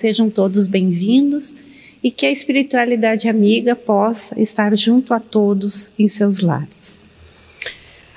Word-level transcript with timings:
Sejam 0.00 0.30
todos 0.30 0.66
bem-vindos 0.66 1.56
e 2.02 2.10
que 2.10 2.24
a 2.24 2.30
espiritualidade 2.30 3.28
amiga 3.28 3.76
possa 3.76 4.40
estar 4.40 4.74
junto 4.74 5.12
a 5.12 5.20
todos 5.20 5.90
em 5.98 6.08
seus 6.08 6.38
lares. 6.38 6.98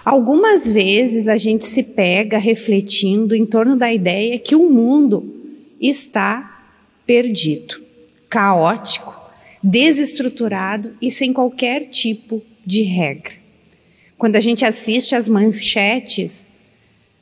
Algumas 0.05 0.71
vezes 0.71 1.27
a 1.27 1.35
gente 1.35 1.65
se 1.65 1.83
pega 1.83 2.38
refletindo 2.38 3.35
em 3.35 3.46
torno 3.46 3.76
da 3.76 3.91
ideia 3.91 4.40
que 4.40 4.55
o 4.55 4.69
mundo 4.69 5.29
está 5.77 6.69
perdido, 7.05 7.83
caótico, 8.29 9.22
desestruturado 9.62 10.95
e 11.01 11.12
sem 11.12 11.33
qualquer 11.33 11.90
tipo 11.90 12.41
de 12.65 12.83
regra. 12.83 13.33
Quando 14.18 14.37
a 14.37 14.40
gente 14.40 14.63
assiste 14.63 15.15
as 15.15 15.27
manchetes 15.27 16.48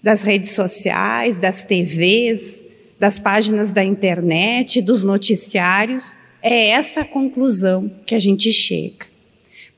das 0.04 0.22
redes 0.22 0.52
sociais, 0.52 1.40
das 1.40 1.64
TVs, 1.64 2.61
das 3.02 3.18
páginas 3.18 3.72
da 3.72 3.84
internet, 3.84 4.80
dos 4.80 5.04
noticiários, 5.04 6.18
é 6.40 6.68
essa 6.70 7.04
conclusão 7.04 7.92
que 8.06 8.14
a 8.14 8.20
gente 8.20 8.54
chega. 8.54 9.08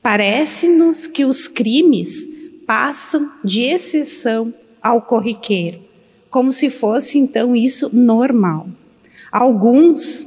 Parece-nos 0.02 1.06
que 1.06 1.24
os 1.24 1.48
crimes 1.48 2.28
passam 2.66 3.32
de 3.42 3.62
exceção 3.62 4.52
ao 4.82 5.00
corriqueiro, 5.00 5.80
como 6.28 6.52
se 6.52 6.68
fosse 6.68 7.16
então 7.16 7.56
isso 7.56 7.88
normal. 7.96 8.68
Alguns 9.32 10.26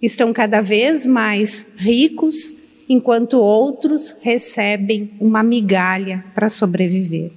estão 0.00 0.32
cada 0.32 0.62
vez 0.62 1.04
mais 1.04 1.74
ricos, 1.76 2.54
enquanto 2.88 3.34
outros 3.34 4.16
recebem 4.22 5.10
uma 5.20 5.42
migalha 5.42 6.24
para 6.34 6.48
sobreviver. 6.48 7.30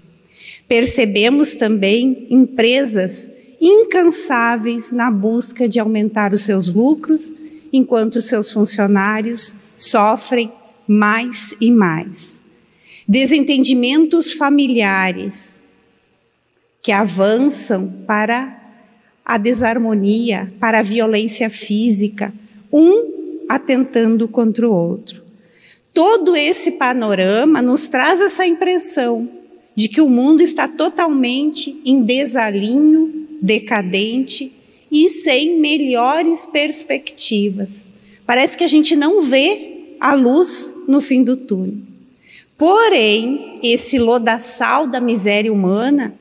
Percebemos 0.66 1.55
também 1.55 2.25
empresas 2.30 3.41
incansáveis 3.61 4.91
na 4.91 5.11
busca 5.11 5.69
de 5.69 5.80
aumentar 5.80 6.33
os 6.33 6.41
seus 6.41 6.73
lucros, 6.73 7.36
enquanto 7.72 8.19
seus 8.19 8.52
funcionários 8.52 9.55
sofrem 9.77 10.52
mais 10.88 11.55
e 11.61 11.71
mais. 11.71 12.41
Desentendimentos 13.08 14.33
familiares 14.33 15.61
que 16.81 16.91
avançam 16.91 18.03
para 18.08 18.58
a 19.23 19.38
desarmonia, 19.38 20.52
para 20.59 20.80
a 20.80 20.83
violência 20.83 21.49
física, 21.49 22.33
um 22.73 23.45
atentando 23.47 24.27
contra 24.27 24.67
o 24.67 24.73
outro. 24.73 25.21
Todo 25.93 26.36
esse 26.36 26.71
panorama 26.71 27.61
nos 27.61 27.88
traz 27.88 28.21
essa 28.21 28.45
impressão 28.45 29.30
de 29.75 29.88
que 29.88 30.02
o 30.02 30.09
mundo 30.09 30.41
está 30.41 30.67
totalmente 30.67 31.80
em 31.86 32.03
desalinho, 32.03 33.20
decadente 33.42 34.52
e 34.92 35.09
sem 35.09 35.59
melhores 35.59 36.45
perspectivas. 36.45 37.88
Parece 38.25 38.58
que 38.58 38.64
a 38.64 38.67
gente 38.67 38.95
não 38.95 39.23
vê 39.23 39.95
a 40.00 40.14
luz 40.14 40.86
no 40.88 41.02
fim 41.02 41.23
do 41.23 41.36
túnel. 41.36 41.78
Porém, 42.58 43.59
esse 43.64 43.98
lodaçal 43.98 44.86
da 44.86 45.00
miséria 45.00 45.52
humana, 45.52 46.14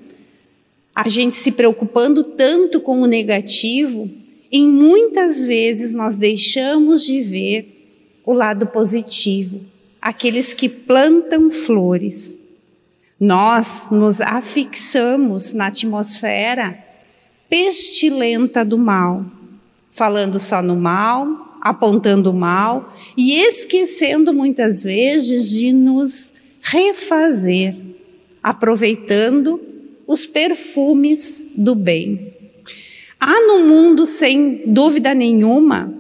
a 0.95 1.09
gente 1.09 1.37
se 1.37 1.53
preocupando 1.53 2.25
tanto 2.25 2.81
com 2.81 3.03
o 3.03 3.07
negativo, 3.07 4.09
em 4.51 4.67
muitas 4.67 5.43
vezes 5.43 5.93
nós 5.93 6.17
deixamos 6.17 7.05
de 7.05 7.21
ver 7.21 7.77
o 8.25 8.33
lado 8.33 8.67
positivo, 8.67 9.61
aqueles 10.01 10.55
que 10.55 10.69
plantam 10.69 11.51
flores. 11.51 12.39
Nós 13.19 13.91
nos 13.91 14.21
afixamos 14.21 15.53
na 15.53 15.67
atmosfera 15.67 16.90
pestilenta 17.51 18.65
do 18.65 18.79
mal, 18.79 19.27
falando 19.91 20.39
só 20.39 20.63
no 20.63 20.77
mal, 20.77 21.59
apontando 21.61 22.31
o 22.31 22.35
mal 22.35 22.91
e 23.17 23.37
esquecendo 23.37 24.33
muitas 24.33 24.85
vezes 24.85 25.51
de 25.51 25.73
nos 25.73 26.33
refazer, 26.63 27.77
aproveitando 28.43 29.61
os 30.07 30.25
perfumes 30.25 31.53
do 31.57 31.75
bem. 31.75 32.33
Há 33.19 33.47
no 33.47 33.67
mundo, 33.67 34.07
sem 34.07 34.63
dúvida 34.67 35.13
nenhuma, 35.13 35.93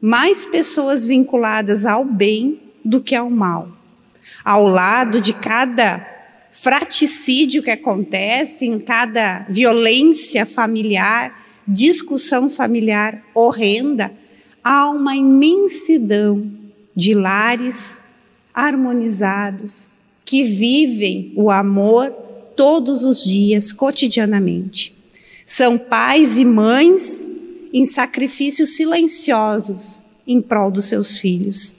mais 0.00 0.44
pessoas 0.44 1.06
vinculadas 1.06 1.86
ao 1.86 2.04
bem 2.04 2.60
do 2.84 3.00
que 3.00 3.14
ao 3.14 3.30
mal. 3.30 3.68
Ao 4.44 4.66
lado 4.66 5.20
de 5.20 5.32
cada 5.32 6.17
fraticídio 6.60 7.62
que 7.62 7.70
acontece, 7.70 8.66
em 8.66 8.80
cada 8.80 9.46
violência 9.48 10.44
familiar, 10.44 11.46
discussão 11.66 12.50
familiar 12.50 13.22
horrenda, 13.34 14.12
há 14.62 14.90
uma 14.90 15.14
imensidão 15.14 16.50
de 16.96 17.14
lares 17.14 17.98
harmonizados 18.52 19.92
que 20.24 20.42
vivem 20.42 21.32
o 21.36 21.48
amor 21.48 22.10
todos 22.56 23.04
os 23.04 23.22
dias, 23.24 23.72
cotidianamente. 23.72 24.96
São 25.46 25.78
pais 25.78 26.38
e 26.38 26.44
mães 26.44 27.30
em 27.72 27.86
sacrifícios 27.86 28.70
silenciosos 28.70 30.02
em 30.26 30.42
prol 30.42 30.72
dos 30.72 30.86
seus 30.86 31.18
filhos. 31.18 31.76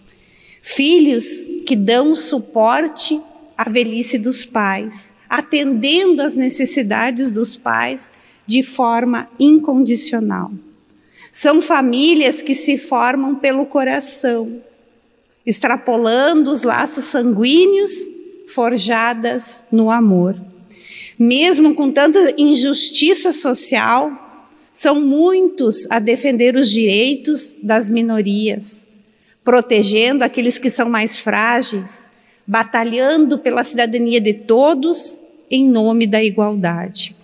Filhos 0.61 1.25
que 1.67 1.75
dão 1.75 2.15
suporte 2.15 3.19
à 3.59 3.69
velhice 3.69 4.17
dos 4.17 4.45
pais, 4.45 5.11
atendendo 5.29 6.21
às 6.21 6.37
necessidades 6.37 7.33
dos 7.33 7.57
pais 7.57 8.09
de 8.47 8.63
forma 8.63 9.29
incondicional. 9.37 10.49
São 11.29 11.61
famílias 11.61 12.41
que 12.41 12.55
se 12.55 12.77
formam 12.77 13.35
pelo 13.35 13.65
coração, 13.65 14.63
extrapolando 15.45 16.49
os 16.49 16.61
laços 16.61 17.03
sanguíneos 17.03 17.91
forjadas 18.47 19.65
no 19.69 19.91
amor. 19.91 20.39
Mesmo 21.19 21.75
com 21.75 21.91
tanta 21.91 22.33
injustiça 22.37 23.33
social, 23.33 24.09
são 24.73 25.01
muitos 25.01 25.85
a 25.91 25.99
defender 25.99 26.55
os 26.55 26.71
direitos 26.71 27.57
das 27.61 27.89
minorias, 27.89 28.87
protegendo 29.43 30.23
aqueles 30.23 30.57
que 30.57 30.69
são 30.69 30.89
mais 30.89 31.19
frágeis, 31.19 32.08
batalhando 32.49 33.37
pela 33.37 33.63
cidadania 33.63 34.19
de 34.19 34.33
todos 34.33 35.19
em 35.51 35.69
nome 35.69 36.07
da 36.07 36.23
igualdade. 36.23 37.15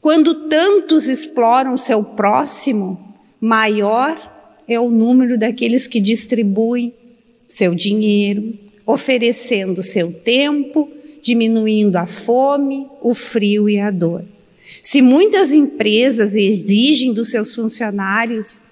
Quando 0.00 0.48
tantos 0.48 1.08
exploram 1.08 1.76
seu 1.76 2.04
próximo, 2.04 3.16
maior 3.40 4.16
é 4.68 4.78
o 4.78 4.90
número 4.90 5.36
daqueles 5.36 5.88
que 5.88 6.00
distribuem 6.00 6.94
seu 7.48 7.74
dinheiro, 7.74 8.56
oferecendo 8.86 9.82
seu 9.82 10.12
tempo, 10.12 10.88
diminuindo 11.20 11.96
a 11.96 12.06
fome, 12.06 12.86
o 13.02 13.14
frio 13.14 13.68
e 13.68 13.80
a 13.80 13.90
dor. 13.90 14.24
Se 14.80 15.02
muitas 15.02 15.52
empresas 15.52 16.36
exigem 16.36 17.12
dos 17.12 17.30
seus 17.32 17.56
funcionários, 17.56 18.62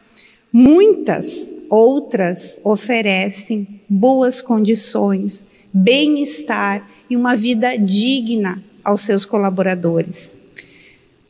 muitas 0.52 1.54
outras 1.68 2.60
oferecem 2.62 3.66
boas 3.88 4.40
condições, 4.40 5.44
bem-estar 5.82 6.88
e 7.10 7.16
uma 7.16 7.36
vida 7.36 7.76
digna 7.76 8.62
aos 8.82 9.02
seus 9.02 9.24
colaboradores. 9.24 10.38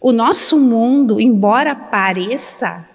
O 0.00 0.12
nosso 0.12 0.60
mundo, 0.60 1.20
embora 1.20 1.74
pareça, 1.74 2.88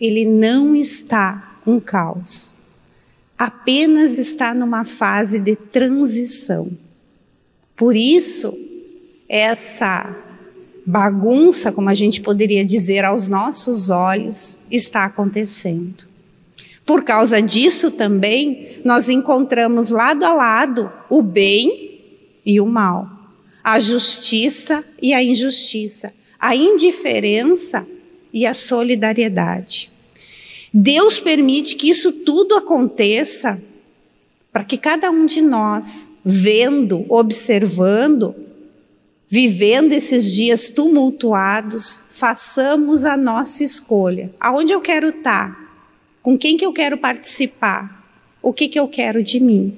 ele 0.00 0.24
não 0.24 0.74
está 0.74 1.58
um 1.66 1.78
caos. 1.78 2.54
Apenas 3.36 4.16
está 4.16 4.54
numa 4.54 4.84
fase 4.84 5.38
de 5.38 5.54
transição. 5.56 6.70
Por 7.76 7.94
isso, 7.94 8.52
essa 9.28 10.16
bagunça, 10.86 11.70
como 11.70 11.90
a 11.90 11.94
gente 11.94 12.22
poderia 12.22 12.64
dizer 12.64 13.04
aos 13.04 13.28
nossos 13.28 13.90
olhos, 13.90 14.56
está 14.70 15.04
acontecendo. 15.04 16.07
Por 16.88 17.04
causa 17.04 17.42
disso 17.42 17.90
também, 17.90 18.80
nós 18.82 19.10
encontramos 19.10 19.90
lado 19.90 20.24
a 20.24 20.32
lado 20.32 20.90
o 21.10 21.20
bem 21.20 22.00
e 22.46 22.58
o 22.62 22.64
mal, 22.64 23.06
a 23.62 23.78
justiça 23.78 24.82
e 25.02 25.12
a 25.12 25.22
injustiça, 25.22 26.14
a 26.40 26.56
indiferença 26.56 27.86
e 28.32 28.46
a 28.46 28.54
solidariedade. 28.54 29.92
Deus 30.72 31.20
permite 31.20 31.76
que 31.76 31.90
isso 31.90 32.10
tudo 32.24 32.54
aconteça 32.54 33.62
para 34.50 34.64
que 34.64 34.78
cada 34.78 35.10
um 35.10 35.26
de 35.26 35.42
nós, 35.42 36.12
vendo, 36.24 37.04
observando, 37.10 38.34
vivendo 39.28 39.92
esses 39.92 40.32
dias 40.32 40.70
tumultuados, 40.70 42.04
façamos 42.12 43.04
a 43.04 43.14
nossa 43.14 43.62
escolha. 43.62 44.32
Aonde 44.40 44.72
eu 44.72 44.80
quero 44.80 45.10
estar? 45.10 45.67
Com 46.28 46.36
quem 46.36 46.58
que 46.58 46.66
eu 46.66 46.74
quero 46.74 46.98
participar? 46.98 48.04
O 48.42 48.52
que 48.52 48.68
que 48.68 48.78
eu 48.78 48.86
quero 48.86 49.22
de 49.22 49.40
mim? 49.40 49.74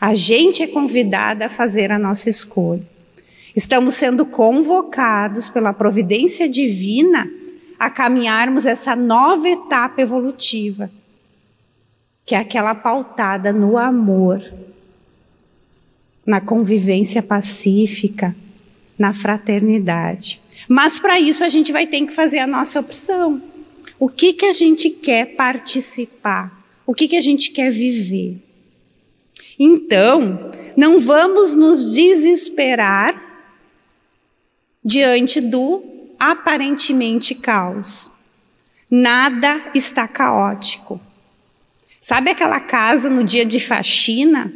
A 0.00 0.14
gente 0.14 0.62
é 0.62 0.68
convidada 0.68 1.46
a 1.46 1.50
fazer 1.50 1.90
a 1.90 1.98
nossa 1.98 2.30
escolha. 2.30 2.88
Estamos 3.56 3.94
sendo 3.94 4.24
convocados 4.24 5.48
pela 5.48 5.72
providência 5.72 6.48
divina 6.48 7.28
a 7.80 7.90
caminharmos 7.90 8.64
essa 8.64 8.94
nova 8.94 9.48
etapa 9.48 10.00
evolutiva, 10.00 10.88
que 12.24 12.36
é 12.36 12.38
aquela 12.38 12.72
pautada 12.72 13.52
no 13.52 13.76
amor, 13.76 14.40
na 16.24 16.40
convivência 16.40 17.24
pacífica, 17.24 18.36
na 18.96 19.12
fraternidade. 19.12 20.40
Mas 20.68 21.00
para 21.00 21.18
isso 21.18 21.42
a 21.42 21.48
gente 21.48 21.72
vai 21.72 21.88
ter 21.88 22.06
que 22.06 22.12
fazer 22.12 22.38
a 22.38 22.46
nossa 22.46 22.78
opção. 22.78 23.49
O 24.00 24.08
que 24.08 24.32
que 24.32 24.46
a 24.46 24.52
gente 24.52 24.88
quer 24.88 25.36
participar? 25.36 26.64
O 26.86 26.94
que 26.94 27.06
que 27.06 27.16
a 27.16 27.20
gente 27.20 27.50
quer 27.50 27.70
viver? 27.70 28.38
Então, 29.58 30.50
não 30.74 30.98
vamos 30.98 31.54
nos 31.54 31.92
desesperar 31.94 33.14
diante 34.82 35.40
do 35.40 35.84
aparentemente 36.18 37.34
caos. 37.34 38.10
Nada 38.90 39.70
está 39.74 40.08
caótico. 40.08 40.98
Sabe 42.00 42.30
aquela 42.30 42.58
casa 42.58 43.10
no 43.10 43.22
dia 43.22 43.44
de 43.44 43.60
faxina? 43.60 44.50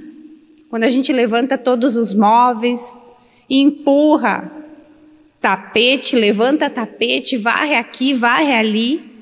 Quando 0.70 0.85
a 0.85 0.90
gente 0.90 1.12
levanta 1.12 1.58
todos 1.58 1.97
os 1.97 2.14
móveis 2.14 2.94
empurra 3.49 4.50
tapete, 5.38 6.17
levanta 6.17 6.70
tapete, 6.70 7.37
varre 7.37 7.75
aqui, 7.75 8.14
varre 8.14 8.55
ali, 8.55 9.13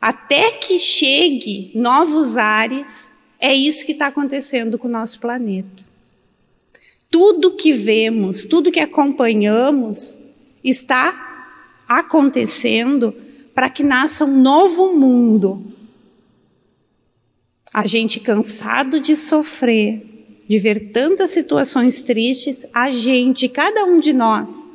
até 0.00 0.52
que 0.52 0.78
chegue 0.78 1.72
novos 1.74 2.36
ares, 2.36 3.12
é 3.40 3.54
isso 3.54 3.84
que 3.84 3.92
está 3.92 4.06
acontecendo 4.08 4.78
com 4.78 4.88
o 4.88 4.90
nosso 4.90 5.20
planeta. 5.20 5.84
Tudo 7.10 7.56
que 7.56 7.72
vemos, 7.72 8.44
tudo 8.44 8.72
que 8.72 8.80
acompanhamos, 8.80 10.20
está 10.62 11.84
acontecendo 11.88 13.14
para 13.54 13.70
que 13.70 13.82
nasça 13.82 14.24
um 14.24 14.42
novo 14.42 14.94
mundo. 14.94 15.64
A 17.72 17.86
gente 17.86 18.20
cansado 18.20 19.00
de 19.00 19.14
sofrer, 19.14 20.04
de 20.48 20.58
ver 20.58 20.90
tantas 20.92 21.30
situações 21.30 22.00
tristes, 22.00 22.66
a 22.72 22.90
gente, 22.90 23.48
cada 23.48 23.84
um 23.84 23.98
de 23.98 24.12
nós, 24.12 24.66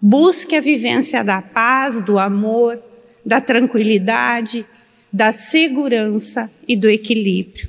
busque 0.00 0.56
a 0.56 0.60
vivência 0.60 1.22
da 1.22 1.42
paz, 1.42 2.02
do 2.02 2.18
amor, 2.18 2.82
da 3.28 3.42
tranquilidade, 3.42 4.64
da 5.12 5.32
segurança 5.32 6.50
e 6.66 6.74
do 6.74 6.88
equilíbrio. 6.88 7.68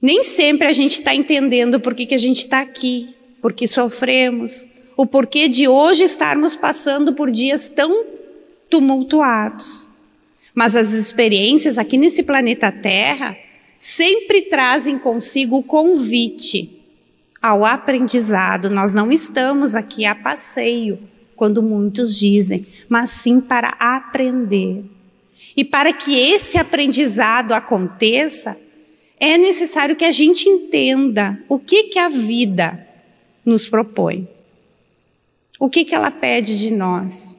Nem 0.00 0.22
sempre 0.22 0.68
a 0.68 0.72
gente 0.72 1.00
está 1.00 1.12
entendendo 1.12 1.80
por 1.80 1.92
que, 1.92 2.06
que 2.06 2.14
a 2.14 2.18
gente 2.18 2.44
está 2.44 2.60
aqui, 2.60 3.08
porque 3.40 3.66
sofremos, 3.66 4.68
o 4.96 5.04
porquê 5.04 5.48
de 5.48 5.66
hoje 5.66 6.04
estarmos 6.04 6.54
passando 6.54 7.14
por 7.14 7.32
dias 7.32 7.68
tão 7.68 8.06
tumultuados. 8.70 9.88
Mas 10.54 10.76
as 10.76 10.92
experiências 10.92 11.76
aqui 11.76 11.98
nesse 11.98 12.22
planeta 12.22 12.70
Terra 12.70 13.36
sempre 13.76 14.42
trazem 14.42 15.00
consigo 15.00 15.56
o 15.56 15.62
convite 15.64 16.80
ao 17.42 17.64
aprendizado. 17.64 18.70
Nós 18.70 18.94
não 18.94 19.10
estamos 19.10 19.74
aqui 19.74 20.04
a 20.04 20.14
passeio, 20.14 21.10
quando 21.36 21.62
muitos 21.62 22.16
dizem, 22.18 22.66
mas 22.88 23.10
sim 23.10 23.40
para 23.40 23.68
aprender. 23.78 24.84
E 25.56 25.64
para 25.64 25.92
que 25.92 26.14
esse 26.16 26.58
aprendizado 26.58 27.52
aconteça, 27.52 28.58
é 29.18 29.38
necessário 29.38 29.96
que 29.96 30.04
a 30.04 30.12
gente 30.12 30.48
entenda 30.48 31.38
o 31.48 31.58
que, 31.58 31.84
que 31.84 31.98
a 31.98 32.08
vida 32.08 32.86
nos 33.44 33.68
propõe. 33.68 34.28
O 35.58 35.68
que, 35.68 35.84
que 35.84 35.94
ela 35.94 36.10
pede 36.10 36.58
de 36.58 36.72
nós? 36.72 37.36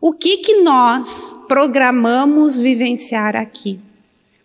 O 0.00 0.12
que, 0.12 0.38
que 0.38 0.62
nós 0.62 1.34
programamos 1.46 2.58
vivenciar 2.58 3.36
aqui? 3.36 3.78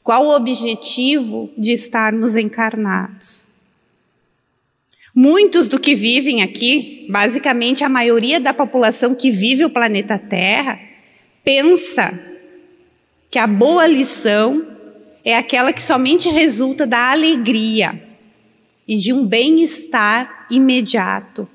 Qual 0.03 0.25
o 0.25 0.35
objetivo 0.35 1.49
de 1.57 1.71
estarmos 1.71 2.35
encarnados? 2.35 3.46
Muitos 5.19 5.67
do 5.67 5.79
que 5.79 5.95
vivem 5.95 6.43
aqui, 6.43 7.07
basicamente 7.09 7.83
a 7.83 7.89
maioria 7.89 8.39
da 8.39 8.53
população 8.53 9.15
que 9.15 9.31
vive 9.31 9.65
o 9.65 9.69
planeta 9.71 10.19
Terra, 10.19 10.79
pensa 11.43 12.37
que 13.31 13.39
a 13.39 13.47
boa 13.47 13.87
lição 13.87 14.63
é 15.25 15.35
aquela 15.35 15.73
que 15.73 15.81
somente 15.81 16.29
resulta 16.29 16.85
da 16.85 17.09
alegria 17.09 17.99
e 18.87 18.95
de 18.95 19.11
um 19.11 19.25
bem-estar 19.25 20.45
imediato 20.51 21.49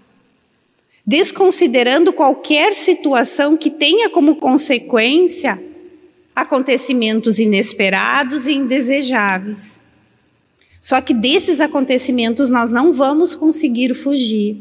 desconsiderando 1.07 2.13
qualquer 2.13 2.75
situação 2.75 3.57
que 3.57 3.71
tenha 3.71 4.11
como 4.11 4.37
consequência 4.37 5.63
acontecimentos 6.35 7.39
inesperados 7.39 8.49
e 8.49 8.55
indesejáveis. 8.55 9.82
Só 10.83 11.01
que 11.01 11.15
desses 11.15 11.61
acontecimentos 11.61 12.51
nós 12.51 12.73
não 12.73 12.93
vamos 12.93 13.37
conseguir 13.37 13.95
fugir. 13.95 14.57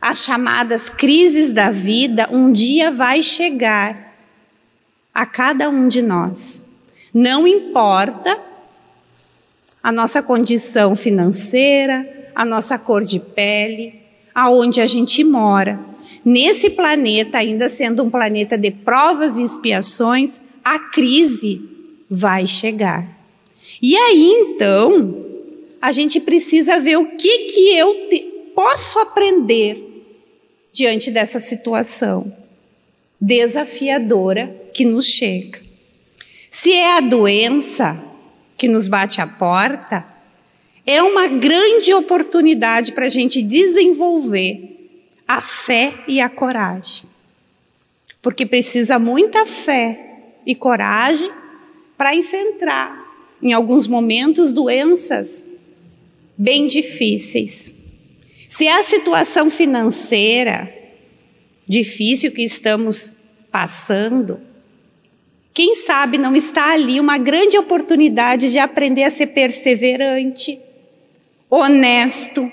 As 0.00 0.24
chamadas 0.24 0.88
crises 0.88 1.52
da 1.52 1.70
vida 1.70 2.26
um 2.32 2.50
dia 2.50 2.90
vai 2.90 3.22
chegar 3.22 4.16
a 5.12 5.26
cada 5.26 5.68
um 5.68 5.86
de 5.86 6.00
nós. 6.00 6.64
Não 7.12 7.46
importa 7.46 8.38
a 9.82 9.92
nossa 9.92 10.22
condição 10.22 10.96
financeira, 10.96 12.30
a 12.34 12.44
nossa 12.44 12.78
cor 12.78 13.04
de 13.04 13.20
pele, 13.20 14.00
aonde 14.34 14.80
a 14.80 14.86
gente 14.86 15.22
mora. 15.22 15.78
Nesse 16.24 16.70
planeta, 16.70 17.36
ainda 17.36 17.68
sendo 17.68 18.02
um 18.02 18.08
planeta 18.08 18.56
de 18.56 18.70
provas 18.70 19.36
e 19.36 19.42
expiações, 19.42 20.40
a 20.64 20.78
crise 20.78 21.68
vai 22.08 22.46
chegar. 22.46 23.17
E 23.80 23.96
aí 23.96 24.24
então, 24.24 25.24
a 25.80 25.92
gente 25.92 26.20
precisa 26.20 26.80
ver 26.80 26.96
o 26.96 27.16
que 27.16 27.38
que 27.50 27.76
eu 27.76 28.08
te, 28.08 28.20
posso 28.54 28.98
aprender 28.98 29.84
diante 30.72 31.10
dessa 31.10 31.38
situação 31.38 32.32
desafiadora 33.20 34.54
que 34.72 34.84
nos 34.84 35.06
chega. 35.06 35.60
Se 36.50 36.72
é 36.72 36.96
a 36.96 37.00
doença 37.00 38.02
que 38.56 38.68
nos 38.68 38.88
bate 38.88 39.20
à 39.20 39.26
porta, 39.26 40.04
é 40.86 41.02
uma 41.02 41.26
grande 41.26 41.92
oportunidade 41.92 42.92
para 42.92 43.06
a 43.06 43.10
gente 43.10 43.42
desenvolver 43.42 44.78
a 45.26 45.42
fé 45.42 45.92
e 46.08 46.20
a 46.20 46.28
coragem. 46.28 47.08
Porque 48.22 48.46
precisa 48.46 48.98
muita 48.98 49.44
fé 49.44 50.32
e 50.46 50.54
coragem 50.54 51.30
para 51.96 52.14
enfrentar, 52.14 53.07
em 53.42 53.52
alguns 53.52 53.86
momentos, 53.86 54.52
doenças 54.52 55.46
bem 56.36 56.66
difíceis. 56.66 57.72
Se 58.48 58.66
a 58.68 58.82
situação 58.82 59.50
financeira 59.50 60.72
difícil 61.66 62.32
que 62.32 62.42
estamos 62.42 63.14
passando, 63.50 64.40
quem 65.52 65.74
sabe 65.74 66.16
não 66.16 66.34
está 66.34 66.72
ali 66.72 67.00
uma 67.00 67.18
grande 67.18 67.58
oportunidade 67.58 68.50
de 68.50 68.58
aprender 68.58 69.02
a 69.02 69.10
ser 69.10 69.28
perseverante, 69.28 70.58
honesto. 71.50 72.48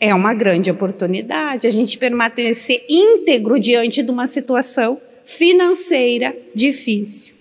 É 0.00 0.14
uma 0.14 0.32
grande 0.32 0.70
oportunidade 0.70 1.66
a 1.66 1.70
gente 1.70 1.98
permanecer 1.98 2.84
íntegro 2.88 3.60
diante 3.60 4.02
de 4.02 4.10
uma 4.10 4.26
situação 4.26 5.00
financeira 5.24 6.34
difícil. 6.54 7.37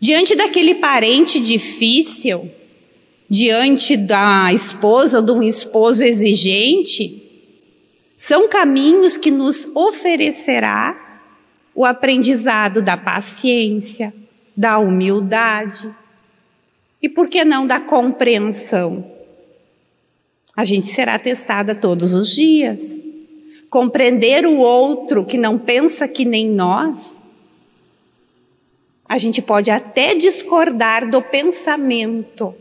Diante 0.00 0.34
daquele 0.34 0.76
parente 0.76 1.40
difícil, 1.40 2.50
diante 3.28 3.96
da 3.96 4.52
esposa 4.52 5.18
ou 5.18 5.24
de 5.24 5.32
um 5.32 5.42
esposo 5.42 6.04
exigente, 6.04 7.22
são 8.16 8.48
caminhos 8.48 9.16
que 9.16 9.30
nos 9.30 9.74
oferecerá 9.76 11.22
o 11.74 11.84
aprendizado 11.84 12.82
da 12.82 12.96
paciência, 12.96 14.12
da 14.56 14.78
humildade, 14.78 15.94
e 17.00 17.08
por 17.08 17.28
que 17.28 17.44
não 17.44 17.66
da 17.66 17.78
compreensão? 17.78 19.08
A 20.56 20.64
gente 20.64 20.86
será 20.86 21.16
testada 21.18 21.74
todos 21.74 22.12
os 22.12 22.34
dias. 22.34 23.04
Compreender 23.70 24.44
o 24.44 24.56
outro 24.56 25.24
que 25.24 25.38
não 25.38 25.58
pensa 25.58 26.08
que 26.08 26.24
nem 26.24 26.48
nós. 26.48 27.17
A 29.08 29.16
gente 29.16 29.40
pode 29.40 29.70
até 29.70 30.14
discordar 30.14 31.08
do 31.08 31.22
pensamento, 31.22 32.54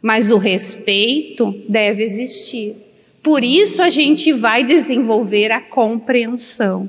mas 0.00 0.30
o 0.30 0.38
respeito 0.38 1.54
deve 1.68 2.02
existir. 2.02 2.74
Por 3.22 3.44
isso 3.44 3.82
a 3.82 3.90
gente 3.90 4.32
vai 4.32 4.64
desenvolver 4.64 5.52
a 5.52 5.60
compreensão. 5.60 6.88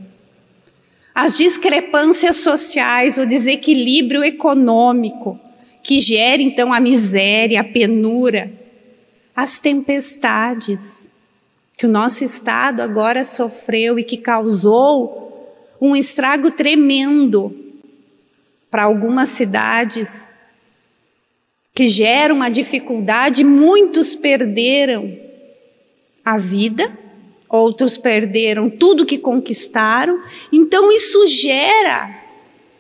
As 1.14 1.38
discrepâncias 1.38 2.38
sociais, 2.38 3.18
o 3.18 3.26
desequilíbrio 3.26 4.24
econômico, 4.24 5.40
que 5.84 6.00
gera 6.00 6.42
então 6.42 6.74
a 6.74 6.80
miséria, 6.80 7.62
a 7.62 7.64
penura, 7.64 8.52
as 9.36 9.60
tempestades. 9.60 11.10
que 11.78 11.86
o 11.86 11.90
nosso 11.90 12.24
estado 12.24 12.82
agora 12.82 13.26
sofreu 13.26 14.00
e 14.00 14.04
que 14.04 14.16
causou 14.16 15.76
um 15.82 15.94
estrago 15.94 16.52
tremendo 16.52 17.65
para 18.76 18.84
algumas 18.84 19.30
cidades, 19.30 20.34
que 21.74 21.88
gera 21.88 22.34
uma 22.34 22.50
dificuldade, 22.50 23.42
muitos 23.42 24.16
perderam 24.16 25.18
a 26.26 26.38
vida, 26.38 26.86
outros 27.48 27.96
perderam 27.96 28.70
tudo 28.70 29.06
que 29.06 29.18
conquistaram, 29.18 30.22
então 30.52 30.92
isso 30.92 31.26
gera 31.26 32.14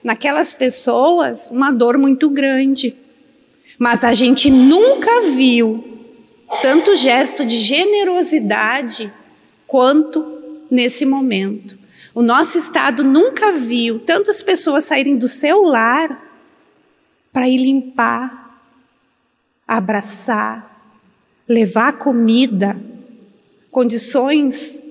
naquelas 0.04 0.52
pessoas 0.52 1.48
uma 1.48 1.72
dor 1.72 1.98
muito 1.98 2.30
grande. 2.30 2.94
Mas 3.80 4.04
a 4.04 4.12
gente 4.12 4.52
nunca 4.52 5.22
viu 5.34 5.82
tanto 6.62 6.94
gesto 6.98 7.46
de 7.46 7.56
generosidade 7.56 9.10
quanto 9.66 10.25
nesse 10.70 11.06
momento. 11.06 11.85
O 12.15 12.24
nosso 12.24 12.57
estado 12.57 13.03
nunca 13.03 13.51
viu 13.51 14.00
tantas 14.00 14.41
pessoas 14.41 14.86
saírem 14.86 15.17
do 15.17 15.27
seu 15.27 15.63
lar 15.63 16.25
para 17.34 17.50
ir 17.50 17.57
limpar, 17.57 18.57
abraçar, 19.67 20.95
levar 21.45 21.98
comida, 21.98 22.79
condições, 23.69 24.81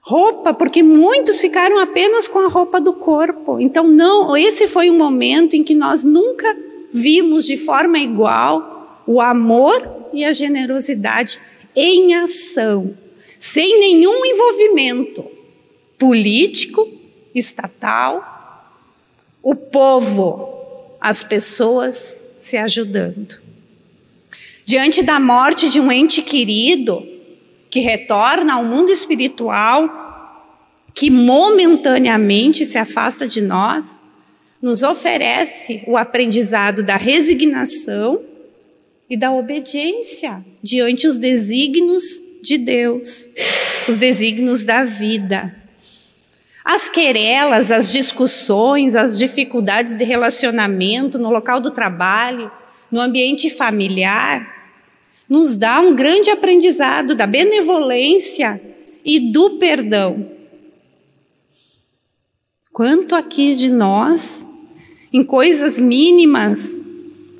roupa, 0.00 0.52
porque 0.52 0.82
muitos 0.82 1.40
ficaram 1.40 1.78
apenas 1.78 2.26
com 2.26 2.40
a 2.40 2.48
roupa 2.48 2.80
do 2.80 2.94
corpo. 2.94 3.60
Então 3.60 3.86
não, 3.86 4.36
esse 4.36 4.66
foi 4.66 4.90
um 4.90 4.98
momento 4.98 5.54
em 5.54 5.62
que 5.62 5.76
nós 5.76 6.02
nunca 6.02 6.56
vimos 6.90 7.46
de 7.46 7.56
forma 7.56 8.00
igual 8.00 9.04
o 9.06 9.20
amor 9.20 10.08
e 10.12 10.24
a 10.24 10.32
generosidade 10.32 11.38
em 11.76 12.16
ação, 12.16 12.98
sem 13.38 13.78
nenhum 13.78 14.24
envolvimento 14.26 15.37
político, 15.98 16.86
estatal, 17.34 18.36
o 19.42 19.54
povo, 19.54 20.96
as 21.00 21.22
pessoas 21.22 22.22
se 22.38 22.56
ajudando. 22.56 23.40
Diante 24.64 25.02
da 25.02 25.18
morte 25.18 25.70
de 25.70 25.80
um 25.80 25.90
ente 25.90 26.22
querido 26.22 27.06
que 27.70 27.80
retorna 27.80 28.54
ao 28.54 28.64
mundo 28.64 28.90
espiritual, 28.90 30.06
que 30.94 31.10
momentaneamente 31.10 32.64
se 32.64 32.78
afasta 32.78 33.26
de 33.26 33.40
nós, 33.40 34.02
nos 34.60 34.82
oferece 34.82 35.82
o 35.86 35.96
aprendizado 35.96 36.82
da 36.82 36.96
resignação 36.96 38.22
e 39.08 39.16
da 39.16 39.32
obediência 39.32 40.44
diante 40.62 41.06
os 41.06 41.16
desígnios 41.16 42.02
de 42.42 42.58
Deus, 42.58 43.26
os 43.88 43.96
desígnios 43.96 44.64
da 44.64 44.84
vida. 44.84 45.57
As 46.70 46.86
querelas, 46.86 47.72
as 47.72 47.90
discussões, 47.90 48.94
as 48.94 49.18
dificuldades 49.18 49.96
de 49.96 50.04
relacionamento 50.04 51.18
no 51.18 51.30
local 51.30 51.62
do 51.62 51.70
trabalho, 51.70 52.52
no 52.92 53.00
ambiente 53.00 53.48
familiar, 53.48 54.46
nos 55.26 55.56
dá 55.56 55.80
um 55.80 55.96
grande 55.96 56.28
aprendizado 56.28 57.14
da 57.14 57.26
benevolência 57.26 58.60
e 59.02 59.32
do 59.32 59.56
perdão. 59.58 60.30
Quanto 62.70 63.14
aqui 63.14 63.54
de 63.54 63.70
nós, 63.70 64.46
em 65.10 65.24
coisas 65.24 65.80
mínimas, 65.80 66.84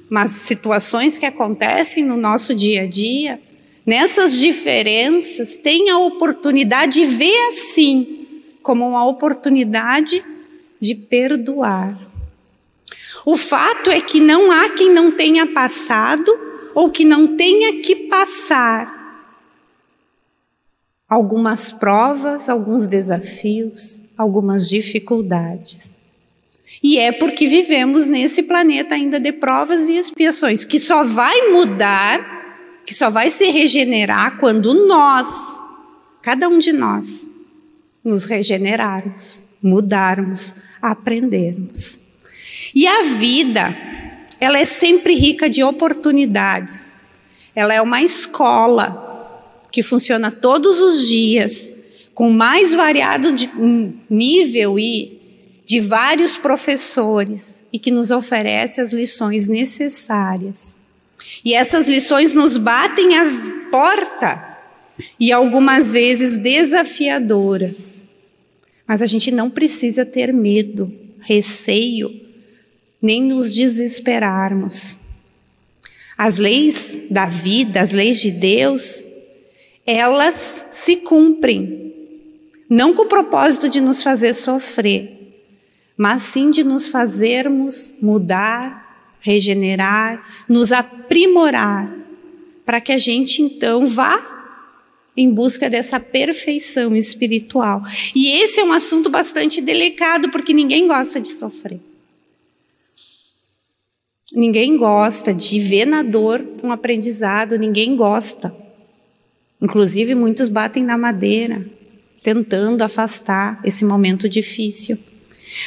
mas 0.09 0.31
situações 0.31 1.19
que 1.19 1.27
acontecem 1.27 2.03
no 2.03 2.17
nosso 2.17 2.55
dia 2.55 2.85
a 2.85 2.87
dia, 2.87 3.39
nessas 3.85 4.39
diferenças, 4.39 5.57
tem 5.57 5.91
a 5.91 5.99
oportunidade 5.99 6.95
de 6.95 7.05
ver 7.05 7.49
assim, 7.49 8.18
como 8.69 8.87
uma 8.87 9.07
oportunidade 9.07 10.23
de 10.79 10.95
perdoar. 10.95 11.99
O 13.25 13.35
fato 13.35 13.91
é 13.91 13.99
que 13.99 14.21
não 14.21 14.53
há 14.53 14.69
quem 14.69 14.93
não 14.93 15.11
tenha 15.11 15.47
passado 15.47 16.31
ou 16.75 16.91
que 16.91 17.03
não 17.03 17.35
tenha 17.35 17.81
que 17.81 17.97
passar 18.11 18.95
algumas 21.09 21.73
provas, 21.73 22.51
alguns 22.51 22.87
desafios, 22.87 24.11
algumas 24.19 24.69
dificuldades. 24.69 26.01
E 26.83 26.99
é 26.99 27.11
porque 27.11 27.49
vivemos 27.49 28.07
nesse 28.07 28.43
planeta 28.43 28.95
ainda 28.95 29.19
de 29.19 29.33
provas 29.33 29.89
e 29.89 29.97
expiações, 29.97 30.63
que 30.63 30.79
só 30.79 31.05
vai 31.05 31.53
mudar, 31.53 32.83
que 32.85 32.95
só 32.95 33.09
vai 33.09 33.31
se 33.31 33.47
regenerar 33.47 34.37
quando 34.39 34.87
nós, 34.87 35.27
cada 36.21 36.51
um 36.51 36.59
de 36.59 36.75
nós, 36.75 37.38
nos 38.09 38.25
regenerarmos, 38.25 39.45
mudarmos, 39.63 40.55
aprendermos. 40.81 42.01
E 42.75 42.87
a 42.87 43.03
vida, 43.03 43.77
ela 44.41 44.59
é 44.59 44.65
sempre 44.65 45.15
rica 45.15 45.49
de 45.49 45.63
oportunidades. 45.63 46.93
Ela 47.55 47.75
é 47.75 47.83
uma 47.83 48.03
escola 48.03 49.07
que 49.71 49.83
funciona 49.83 50.31
todos 50.31 50.81
os 50.81 51.09
dias, 51.09 51.69
com 52.15 52.31
mais 52.31 52.75
variado 52.75 53.35
nível 54.09 54.79
e 54.79 55.19
de 55.67 55.81
vários 55.81 56.37
professores 56.37 57.65
e 57.73 57.79
que 57.79 57.91
nos 57.91 58.11
oferece 58.11 58.81
as 58.81 58.93
lições 58.93 59.47
necessárias. 59.47 60.79
E 61.45 61.55
essas 61.55 61.87
lições 61.87 62.33
nos 62.33 62.57
batem 62.57 63.17
a 63.17 63.25
porta 63.71 64.59
e 65.21 65.31
algumas 65.31 65.93
vezes 65.93 66.39
desafiadoras. 66.39 67.98
Mas 68.89 69.03
a 69.03 69.07
gente 69.07 69.31
não 69.31 69.51
precisa 69.51 70.07
ter 70.07 70.33
medo, 70.33 70.91
receio, 71.21 72.11
nem 73.03 73.23
nos 73.23 73.55
desesperarmos. 73.55 74.97
As 76.17 76.39
leis 76.39 77.03
da 77.11 77.27
vida, 77.27 77.83
as 77.83 77.93
leis 77.93 78.19
de 78.19 78.31
Deus, 78.31 79.05
elas 79.87 80.69
se 80.73 80.97
cumprem, 80.97 81.95
não 82.69 82.95
com 82.95 83.03
o 83.03 83.09
propósito 83.09 83.69
de 83.69 83.79
nos 83.79 84.03
fazer 84.03 84.33
sofrer, 84.33 85.37
mas 85.95 86.23
sim 86.23 86.51
de 86.51 86.65
nos 86.65 86.89
fazermos 86.89 87.97
mudar, 88.01 89.17
regenerar, 89.21 90.27
nos 90.49 90.73
aprimorar, 90.73 91.95
para 92.65 92.81
que 92.81 92.93
a 92.93 92.99
gente 92.99 93.43
então 93.43 93.87
vá 93.87 94.38
em 95.19 95.33
busca 95.33 95.69
dessa 95.69 95.99
perfeição 95.99 96.95
espiritual. 96.95 97.83
E 98.15 98.41
esse 98.41 98.61
é 98.61 98.65
um 98.65 98.73
assunto 98.73 99.11
bastante 99.11 99.61
delicado, 99.61 100.31
porque 100.31 100.53
ninguém 100.53 100.87
gosta 100.87 101.21
de 101.21 101.27
sofrer. 101.27 101.81
Ninguém 104.33 104.77
gosta 104.77 105.35
de 105.35 105.59
ver 105.59 105.87
na 105.87 106.05
dor 106.05 106.47
um 106.63 106.71
aprendizado, 106.71 107.59
ninguém 107.59 107.97
gosta. 107.97 108.55
Inclusive, 109.61 110.15
muitos 110.15 110.49
batem 110.49 110.85
na 110.85 110.97
madeira, 110.97 111.67
tentando 112.23 112.83
afastar 112.83 113.61
esse 113.65 113.85
momento 113.85 114.29
difícil. 114.29 114.97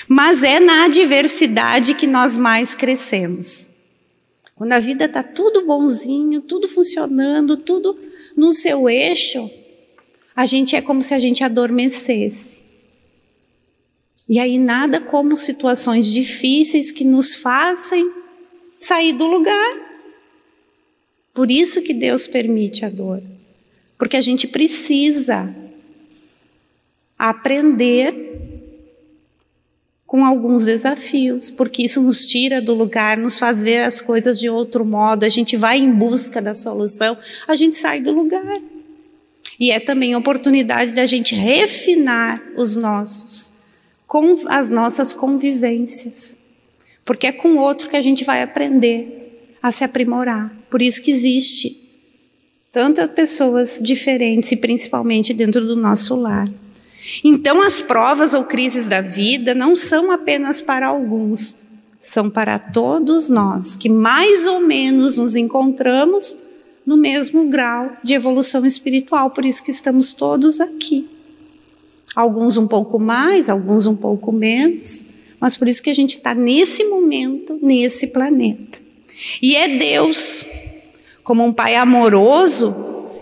Mas 0.08 0.44
é 0.44 0.62
na 0.62 0.86
adversidade 0.86 1.96
que 1.96 2.08
nós 2.08 2.38
mais 2.38 2.74
crescemos. 2.74 3.70
Quando 4.56 4.72
a 4.72 4.80
vida 4.80 5.06
está 5.06 5.22
tudo 5.22 5.66
bonzinho, 5.66 6.40
tudo 6.40 6.70
funcionando, 6.70 7.58
tudo 7.58 7.98
no 8.36 8.52
seu 8.52 8.90
eixo, 8.90 9.50
a 10.36 10.46
gente 10.46 10.76
é 10.76 10.82
como 10.82 11.04
se 11.04 11.14
a 11.14 11.20
gente 11.20 11.44
adormecesse. 11.44 12.62
E 14.28 14.40
aí 14.40 14.58
nada 14.58 15.02
como 15.02 15.36
situações 15.36 16.08
difíceis 16.12 16.90
que 16.92 17.04
nos 17.04 17.36
fazem 17.36 18.10
sair 18.80 19.14
do 19.14 19.28
lugar. 19.28 19.92
Por 21.34 21.52
isso 21.52 21.82
que 21.82 21.94
Deus 21.94 22.28
permite 22.28 22.86
a 22.86 22.90
dor. 22.90 23.22
Porque 23.98 24.18
a 24.18 24.22
gente 24.22 24.48
precisa 24.48 25.54
aprender 27.18 28.21
com 30.12 30.26
alguns 30.26 30.66
desafios, 30.66 31.50
porque 31.50 31.84
isso 31.84 32.02
nos 32.02 32.26
tira 32.26 32.62
do 32.62 32.74
lugar, 32.74 33.18
nos 33.18 33.40
faz 33.40 33.64
ver 33.64 33.84
as 33.84 34.02
coisas 34.02 34.38
de 34.38 34.50
outro 34.50 34.84
modo, 34.84 35.24
a 35.24 35.30
gente 35.30 35.56
vai 35.56 35.78
em 35.78 35.90
busca 35.90 36.42
da 36.42 36.54
solução, 36.54 37.18
a 37.48 37.56
gente 37.56 37.78
sai 37.78 38.02
do 38.02 38.12
lugar. 38.12 38.60
E 39.58 39.72
é 39.72 39.80
também 39.80 40.14
a 40.14 40.18
oportunidade 40.18 40.92
da 40.92 41.06
gente 41.06 41.34
refinar 41.34 42.44
os 42.58 42.76
nossos, 42.76 43.54
com 44.06 44.38
as 44.50 44.70
nossas 44.70 45.14
convivências. 45.14 46.38
Porque 47.06 47.28
é 47.28 47.32
com 47.32 47.54
o 47.54 47.62
outro 47.62 47.88
que 47.88 47.96
a 47.96 48.02
gente 48.02 48.26
vai 48.26 48.44
aprender 48.44 49.56
a 49.64 49.72
se 49.72 49.86
aprimorar. 49.86 50.54
Por 50.70 50.82
isso 50.82 51.02
que 51.02 51.12
existe 51.12 51.72
tantas 52.70 53.10
pessoas 53.12 53.80
diferentes 53.82 54.52
e 54.52 54.58
principalmente 54.58 55.34
dentro 55.34 55.66
do 55.66 55.78
nosso 55.78 56.16
lar. 56.16 56.50
Então, 57.24 57.62
as 57.62 57.82
provas 57.82 58.34
ou 58.34 58.44
crises 58.44 58.88
da 58.88 59.02
vida 59.02 59.56
não 59.56 59.76
são 59.76 60.12
apenas 60.12 60.62
para 60.62 60.88
alguns, 60.88 61.58
são 62.00 62.30
para 62.30 62.58
todos 62.58 63.30
nós 63.30 63.76
que 63.76 63.90
mais 63.90 64.48
ou 64.48 64.62
menos 64.62 65.18
nos 65.18 65.36
encontramos 65.36 66.38
no 66.86 66.98
mesmo 66.98 67.48
grau 67.48 67.92
de 68.04 68.14
evolução 68.14 68.66
espiritual, 68.66 69.30
por 69.32 69.46
isso 69.46 69.64
que 69.64 69.72
estamos 69.72 70.14
todos 70.14 70.60
aqui. 70.60 71.08
Alguns 72.16 72.58
um 72.58 72.68
pouco 72.68 73.00
mais, 73.00 73.50
alguns 73.50 73.86
um 73.86 73.96
pouco 73.96 74.32
menos, 74.32 75.06
mas 75.40 75.56
por 75.56 75.68
isso 75.68 75.82
que 75.82 75.90
a 75.90 75.94
gente 75.94 76.18
está 76.18 76.34
nesse 76.34 76.84
momento, 76.86 77.58
nesse 77.62 78.08
planeta. 78.08 78.80
E 79.42 79.56
é 79.56 79.78
Deus, 79.78 80.46
como 81.24 81.46
um 81.46 81.54
Pai 81.54 81.76
amoroso, 81.76 82.76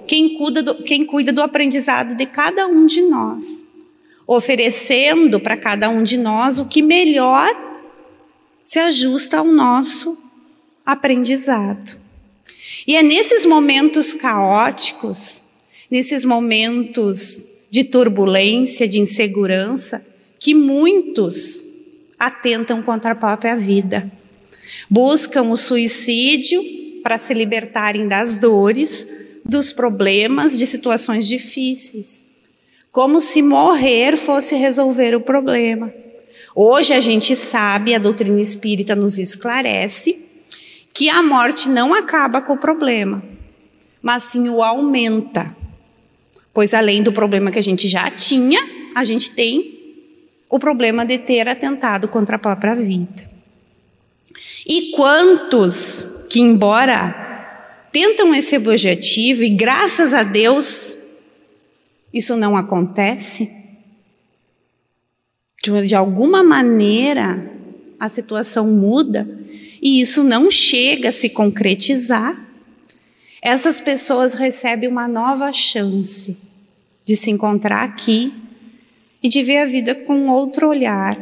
quem 0.08 0.38
cuida 0.38 0.64
do, 0.64 0.84
quem 0.84 1.06
cuida 1.06 1.32
do 1.32 1.42
aprendizado 1.42 2.16
de 2.16 2.26
cada 2.26 2.66
um 2.68 2.86
de 2.86 3.02
nós, 3.02 3.68
oferecendo 4.32 5.40
para 5.40 5.58
cada 5.58 5.90
um 5.90 6.04
de 6.04 6.16
nós 6.16 6.60
o 6.60 6.66
que 6.66 6.84
melhor 6.84 7.50
se 8.64 8.78
ajusta 8.78 9.40
ao 9.40 9.46
nosso 9.46 10.16
aprendizado. 10.86 11.98
E 12.86 12.96
é 12.96 13.02
nesses 13.02 13.44
momentos 13.44 14.14
caóticos, 14.14 15.42
nesses 15.90 16.24
momentos 16.24 17.44
de 17.72 17.84
turbulência, 17.84 18.88
de 18.88 19.00
insegurança, 19.00 20.06
que 20.40 20.54
muitos 20.54 21.66
atentam 22.20 22.84
contra 22.84 23.14
a 23.14 23.16
própria 23.16 23.56
vida. 23.56 24.12
Buscam 24.88 25.50
o 25.50 25.58
suicídio 25.58 26.64
para 27.02 27.18
se 27.18 27.34
libertarem 27.34 28.08
das 28.08 28.38
dores, 28.38 29.08
dos 29.44 29.72
problemas, 29.72 30.56
de 30.56 30.68
situações 30.68 31.28
difíceis. 31.28 32.29
Como 33.00 33.22
se 33.22 33.42
morrer 33.42 34.18
fosse 34.18 34.58
resolver 34.58 35.16
o 35.16 35.22
problema. 35.22 35.90
Hoje 36.54 36.92
a 36.92 37.00
gente 37.00 37.34
sabe, 37.34 37.96
a 37.96 37.98
doutrina 37.98 38.42
espírita 38.42 38.94
nos 38.94 39.18
esclarece, 39.18 40.20
que 40.94 41.08
a 41.08 41.24
morte 41.24 41.70
não 41.70 41.94
acaba 41.94 42.42
com 42.42 42.52
o 42.52 42.58
problema, 42.58 43.24
mas 44.02 44.24
sim 44.24 44.50
o 44.50 44.62
aumenta. 44.62 45.56
Pois 46.54 46.74
além 46.74 47.02
do 47.02 47.14
problema 47.14 47.52
que 47.52 47.58
a 47.58 47.64
gente 47.64 47.88
já 47.88 48.12
tinha, 48.12 48.60
a 48.94 49.06
gente 49.06 49.32
tem 49.32 49.80
o 50.50 50.60
problema 50.60 51.06
de 51.06 51.20
ter 51.20 51.48
atentado 51.48 52.06
contra 52.10 52.36
a 52.36 52.40
própria 52.40 52.76
vida. 52.76 53.30
E 54.68 54.92
quantos 54.92 56.26
que, 56.30 56.42
embora 56.42 57.88
tentam 57.94 58.36
esse 58.36 58.58
objetivo, 58.58 59.46
e 59.46 59.52
graças 59.52 60.14
a 60.14 60.22
Deus 60.22 60.99
isso 62.14 62.36
não 62.36 62.58
acontece, 62.58 63.50
de, 65.86 65.96
alguma 65.96 66.44
maneira 66.44 67.52
a 68.00 68.10
situação 68.10 68.68
muda 68.68 69.28
e 69.82 70.02
isso 70.02 70.24
não 70.24 70.50
chega 70.50 71.10
a 71.10 71.12
se 71.12 71.30
concretizar, 71.30 72.36
essas 73.42 73.80
pessoas 73.80 74.34
recebem 74.34 74.90
uma 74.90 75.08
nova 75.08 75.54
chance 75.54 76.38
de 77.06 77.16
se 77.16 77.32
encontrar 77.32 77.84
aqui 77.84 78.34
e 79.22 79.30
de 79.30 79.44
ver 79.44 79.60
a 79.60 79.66
vida 79.66 79.96
com 79.96 80.28
outro 80.30 80.68
olhar, 80.68 81.18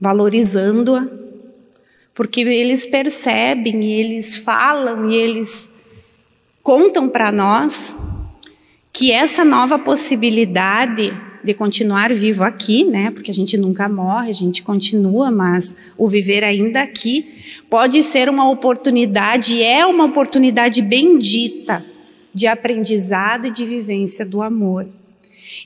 valorizando-a, 0.00 1.08
porque 2.14 2.42
eles 2.42 2.86
percebem 2.86 3.84
eles 3.84 4.38
falam 4.38 5.10
e 5.10 5.16
eles 5.16 5.70
contam 6.62 7.08
para 7.08 7.32
nós 7.32 8.13
que 8.94 9.10
essa 9.10 9.44
nova 9.44 9.76
possibilidade 9.76 11.12
de 11.42 11.52
continuar 11.52 12.14
vivo 12.14 12.44
aqui, 12.44 12.84
né? 12.84 13.10
Porque 13.10 13.30
a 13.30 13.34
gente 13.34 13.56
nunca 13.56 13.88
morre, 13.88 14.30
a 14.30 14.34
gente 14.34 14.62
continua, 14.62 15.32
mas 15.32 15.76
o 15.98 16.06
viver 16.06 16.44
ainda 16.44 16.80
aqui 16.80 17.26
pode 17.68 18.00
ser 18.04 18.28
uma 18.28 18.48
oportunidade, 18.48 19.60
é 19.60 19.84
uma 19.84 20.04
oportunidade 20.04 20.80
bendita 20.80 21.84
de 22.32 22.46
aprendizado 22.46 23.48
e 23.48 23.50
de 23.50 23.64
vivência 23.64 24.24
do 24.24 24.40
amor. 24.40 24.86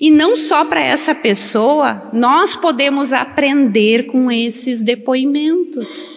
E 0.01 0.11
não 0.11 0.35
só 0.35 0.65
para 0.65 0.81
essa 0.81 1.15
pessoa, 1.15 2.11
nós 2.15 2.57
podemos 2.57 3.13
aprender 3.13 4.07
com 4.07 4.33
esses 4.33 4.83
depoimentos. 4.83 6.17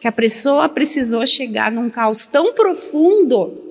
Que 0.00 0.08
a 0.08 0.12
pessoa 0.12 0.68
precisou 0.68 1.26
chegar 1.26 1.72
num 1.72 1.88
caos 1.88 2.26
tão 2.26 2.52
profundo 2.52 3.61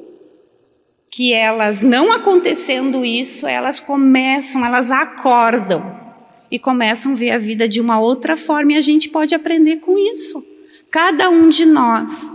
que 1.12 1.34
elas, 1.34 1.82
não 1.82 2.10
acontecendo 2.14 3.04
isso, 3.04 3.46
elas 3.46 3.82
começam, 3.82 4.66
elas 4.66 4.90
acordam 4.90 6.00
e 6.50 6.58
começam 6.58 7.12
a 7.12 7.16
ver 7.16 7.32
a 7.32 7.38
vida 7.38 7.68
de 7.68 7.82
uma 7.82 8.00
outra 8.00 8.38
forma 8.38 8.72
e 8.72 8.78
a 8.78 8.82
gente 8.82 9.10
pode 9.10 9.36
aprender 9.36 9.78
com 9.78 9.98
isso. 9.98 10.42
Cada 10.90 11.30
um 11.30 11.50
de 11.50 11.66
nós. 11.66 12.34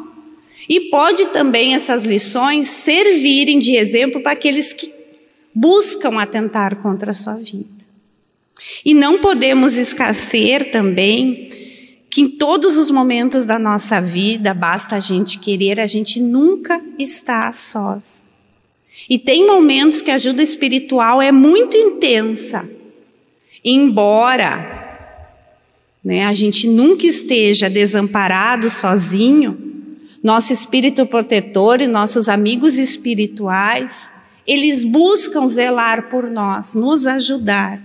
E 0.69 0.91
pode 0.91 1.27
também 1.27 1.75
essas 1.75 2.05
lições 2.05 2.69
servirem 2.69 3.59
de 3.59 3.77
exemplo 3.77 4.21
para 4.21 4.33
aqueles 4.33 4.75
que 4.75 4.93
buscam 5.55 6.21
atentar 6.21 6.77
contra 6.77 7.13
a 7.13 7.15
sua 7.15 7.35
vida. 7.35 7.65
E 8.85 8.93
não 8.93 9.19
podemos 9.19 9.79
esquecer 9.79 10.71
também 10.71 11.51
que 12.11 12.21
em 12.21 12.29
todos 12.29 12.77
os 12.77 12.91
momentos 12.91 13.47
da 13.47 13.59
nossa 13.59 14.01
vida, 14.01 14.53
basta 14.53 14.97
a 14.97 15.01
gente 15.01 15.39
querer, 15.39 15.81
a 15.81 15.87
gente 15.87 16.21
nunca 16.21 16.83
está 16.99 17.53
sós. 17.53 18.36
E 19.09 19.19
tem 19.19 19.47
momentos 19.47 20.03
que 20.03 20.11
a 20.11 20.17
ajuda 20.17 20.43
espiritual 20.43 21.23
é 21.23 21.31
muito 21.31 21.77
intensa. 21.77 22.69
Embora 23.65 24.85
né, 26.05 26.25
a 26.27 26.33
gente 26.33 26.69
nunca 26.69 27.07
esteja 27.07 27.71
desamparado 27.71 28.69
sozinho, 28.69 29.57
nosso 30.23 30.53
espírito 30.53 31.07
protetor 31.07 31.81
e 31.81 31.87
nossos 31.87 32.29
amigos 32.29 32.79
espirituais 32.79 34.17
eles 34.47 34.85
buscam 34.85 35.49
zelar 35.49 36.09
por 36.09 36.31
nós, 36.31 36.75
nos 36.75 37.07
ajudar. 37.07 37.83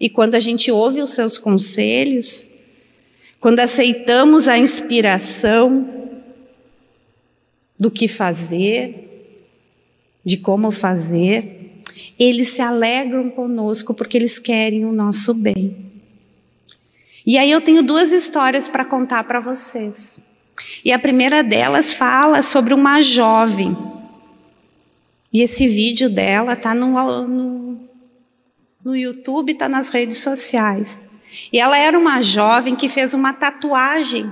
E 0.00 0.08
quando 0.08 0.34
a 0.34 0.40
gente 0.40 0.70
ouve 0.70 1.02
os 1.02 1.10
seus 1.10 1.36
conselhos, 1.36 2.48
quando 3.38 3.60
aceitamos 3.60 4.48
a 4.48 4.58
inspiração 4.58 6.10
do 7.78 7.90
que 7.90 8.08
fazer, 8.08 9.01
de 10.24 10.36
como 10.36 10.70
fazer, 10.70 11.80
eles 12.18 12.48
se 12.50 12.62
alegram 12.62 13.30
conosco 13.30 13.94
porque 13.94 14.16
eles 14.16 14.38
querem 14.38 14.84
o 14.84 14.92
nosso 14.92 15.34
bem. 15.34 15.76
E 17.24 17.38
aí 17.38 17.50
eu 17.50 17.60
tenho 17.60 17.82
duas 17.82 18.12
histórias 18.12 18.68
para 18.68 18.84
contar 18.84 19.24
para 19.24 19.40
vocês. 19.40 20.22
E 20.84 20.92
a 20.92 20.98
primeira 20.98 21.42
delas 21.42 21.92
fala 21.92 22.42
sobre 22.42 22.74
uma 22.74 23.00
jovem 23.00 23.76
e 25.32 25.40
esse 25.40 25.66
vídeo 25.66 26.10
dela 26.10 26.54
tá 26.54 26.74
no, 26.74 27.26
no, 27.26 27.88
no 28.84 28.94
YouTube, 28.94 29.54
tá 29.54 29.66
nas 29.66 29.88
redes 29.88 30.18
sociais. 30.18 31.08
E 31.50 31.58
ela 31.58 31.78
era 31.78 31.98
uma 31.98 32.20
jovem 32.20 32.76
que 32.76 32.88
fez 32.88 33.14
uma 33.14 33.32
tatuagem 33.32 34.30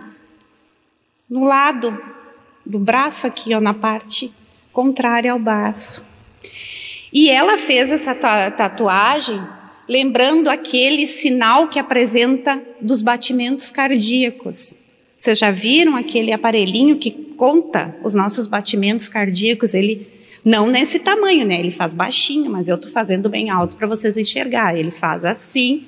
no 1.28 1.44
lado 1.44 1.98
do 2.66 2.78
braço 2.78 3.26
aqui, 3.26 3.54
ó, 3.54 3.60
na 3.60 3.72
parte 3.72 4.30
contrária 4.72 5.32
ao 5.32 5.38
braço. 5.38 6.06
E 7.12 7.28
ela 7.28 7.58
fez 7.58 7.90
essa 7.90 8.14
tatuagem 8.14 9.40
lembrando 9.88 10.48
aquele 10.48 11.04
sinal 11.06 11.66
que 11.66 11.78
apresenta 11.78 12.62
dos 12.80 13.02
batimentos 13.02 13.70
cardíacos. 13.72 14.76
Vocês 15.16 15.36
já 15.36 15.50
viram 15.50 15.96
aquele 15.96 16.32
aparelhinho 16.32 16.96
que 16.96 17.10
conta 17.10 17.96
os 18.04 18.14
nossos 18.14 18.46
batimentos 18.46 19.08
cardíacos? 19.08 19.74
Ele 19.74 20.06
não 20.44 20.68
nesse 20.68 21.00
tamanho, 21.00 21.44
né? 21.44 21.58
Ele 21.58 21.72
faz 21.72 21.92
baixinho, 21.92 22.52
mas 22.52 22.68
eu 22.68 22.76
estou 22.76 22.90
fazendo 22.90 23.28
bem 23.28 23.50
alto 23.50 23.76
para 23.76 23.88
vocês 23.88 24.16
enxergar. 24.16 24.76
Ele 24.76 24.92
faz 24.92 25.24
assim, 25.24 25.84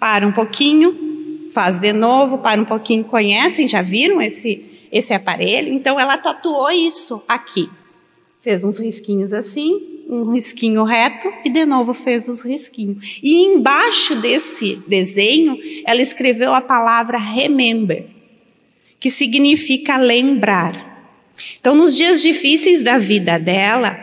para 0.00 0.26
um 0.26 0.32
pouquinho, 0.32 1.48
faz 1.52 1.78
de 1.78 1.92
novo, 1.92 2.38
para 2.38 2.60
um 2.60 2.64
pouquinho. 2.64 3.04
Conhecem? 3.04 3.68
Já 3.68 3.80
viram 3.80 4.20
esse, 4.20 4.88
esse 4.90 5.14
aparelho? 5.14 5.72
Então 5.72 5.98
ela 5.98 6.18
tatuou 6.18 6.72
isso 6.72 7.24
aqui. 7.28 7.70
Fez 8.44 8.62
uns 8.62 8.78
risquinhos 8.78 9.32
assim, 9.32 10.02
um 10.06 10.34
risquinho 10.34 10.84
reto 10.84 11.32
e 11.46 11.48
de 11.48 11.64
novo 11.64 11.94
fez 11.94 12.28
os 12.28 12.42
risquinhos. 12.44 13.18
E 13.22 13.42
embaixo 13.42 14.16
desse 14.16 14.76
desenho, 14.86 15.58
ela 15.86 16.02
escreveu 16.02 16.52
a 16.52 16.60
palavra 16.60 17.16
remember, 17.16 18.04
que 19.00 19.10
significa 19.10 19.96
lembrar. 19.96 20.92
Então, 21.58 21.74
nos 21.74 21.96
dias 21.96 22.20
difíceis 22.20 22.82
da 22.82 22.98
vida 22.98 23.38
dela, 23.38 23.98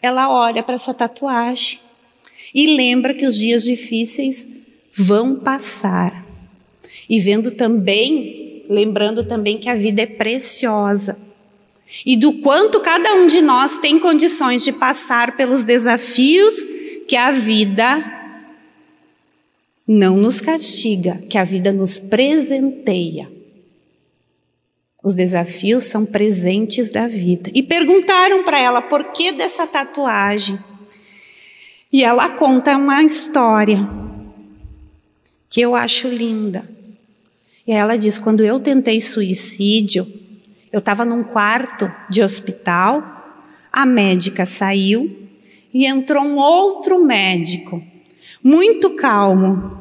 ela 0.00 0.30
olha 0.30 0.62
para 0.62 0.76
essa 0.76 0.94
tatuagem 0.94 1.80
e 2.54 2.76
lembra 2.76 3.12
que 3.12 3.26
os 3.26 3.36
dias 3.36 3.64
difíceis 3.64 4.50
vão 4.94 5.34
passar. 5.34 6.24
E 7.10 7.18
vendo 7.18 7.50
também, 7.50 8.62
lembrando 8.68 9.24
também 9.24 9.58
que 9.58 9.68
a 9.68 9.74
vida 9.74 10.02
é 10.02 10.06
preciosa. 10.06 11.23
E 12.04 12.16
do 12.16 12.32
quanto 12.34 12.80
cada 12.80 13.14
um 13.14 13.26
de 13.26 13.40
nós 13.40 13.78
tem 13.78 13.98
condições 13.98 14.64
de 14.64 14.72
passar 14.72 15.36
pelos 15.36 15.62
desafios 15.62 16.54
que 17.06 17.16
a 17.16 17.30
vida 17.30 18.12
não 19.86 20.16
nos 20.16 20.40
castiga, 20.40 21.14
que 21.28 21.36
a 21.36 21.44
vida 21.44 21.72
nos 21.72 21.98
presenteia. 21.98 23.30
Os 25.02 25.14
desafios 25.14 25.84
são 25.84 26.06
presentes 26.06 26.90
da 26.90 27.06
vida. 27.06 27.50
E 27.54 27.62
perguntaram 27.62 28.42
para 28.42 28.58
ela 28.58 28.80
por 28.80 29.12
que 29.12 29.32
dessa 29.32 29.66
tatuagem. 29.66 30.58
E 31.92 32.02
ela 32.02 32.30
conta 32.30 32.76
uma 32.76 33.02
história 33.04 33.86
que 35.50 35.60
eu 35.60 35.76
acho 35.76 36.08
linda. 36.08 36.64
E 37.66 37.72
ela 37.72 37.96
diz: 37.96 38.18
quando 38.18 38.42
eu 38.42 38.58
tentei 38.58 38.98
suicídio, 38.98 40.06
eu 40.74 40.80
estava 40.80 41.04
num 41.04 41.22
quarto 41.22 41.88
de 42.10 42.20
hospital, 42.20 43.00
a 43.72 43.86
médica 43.86 44.44
saiu 44.44 45.28
e 45.72 45.86
entrou 45.86 46.24
um 46.24 46.36
outro 46.36 47.04
médico, 47.04 47.80
muito 48.42 48.90
calmo. 48.96 49.80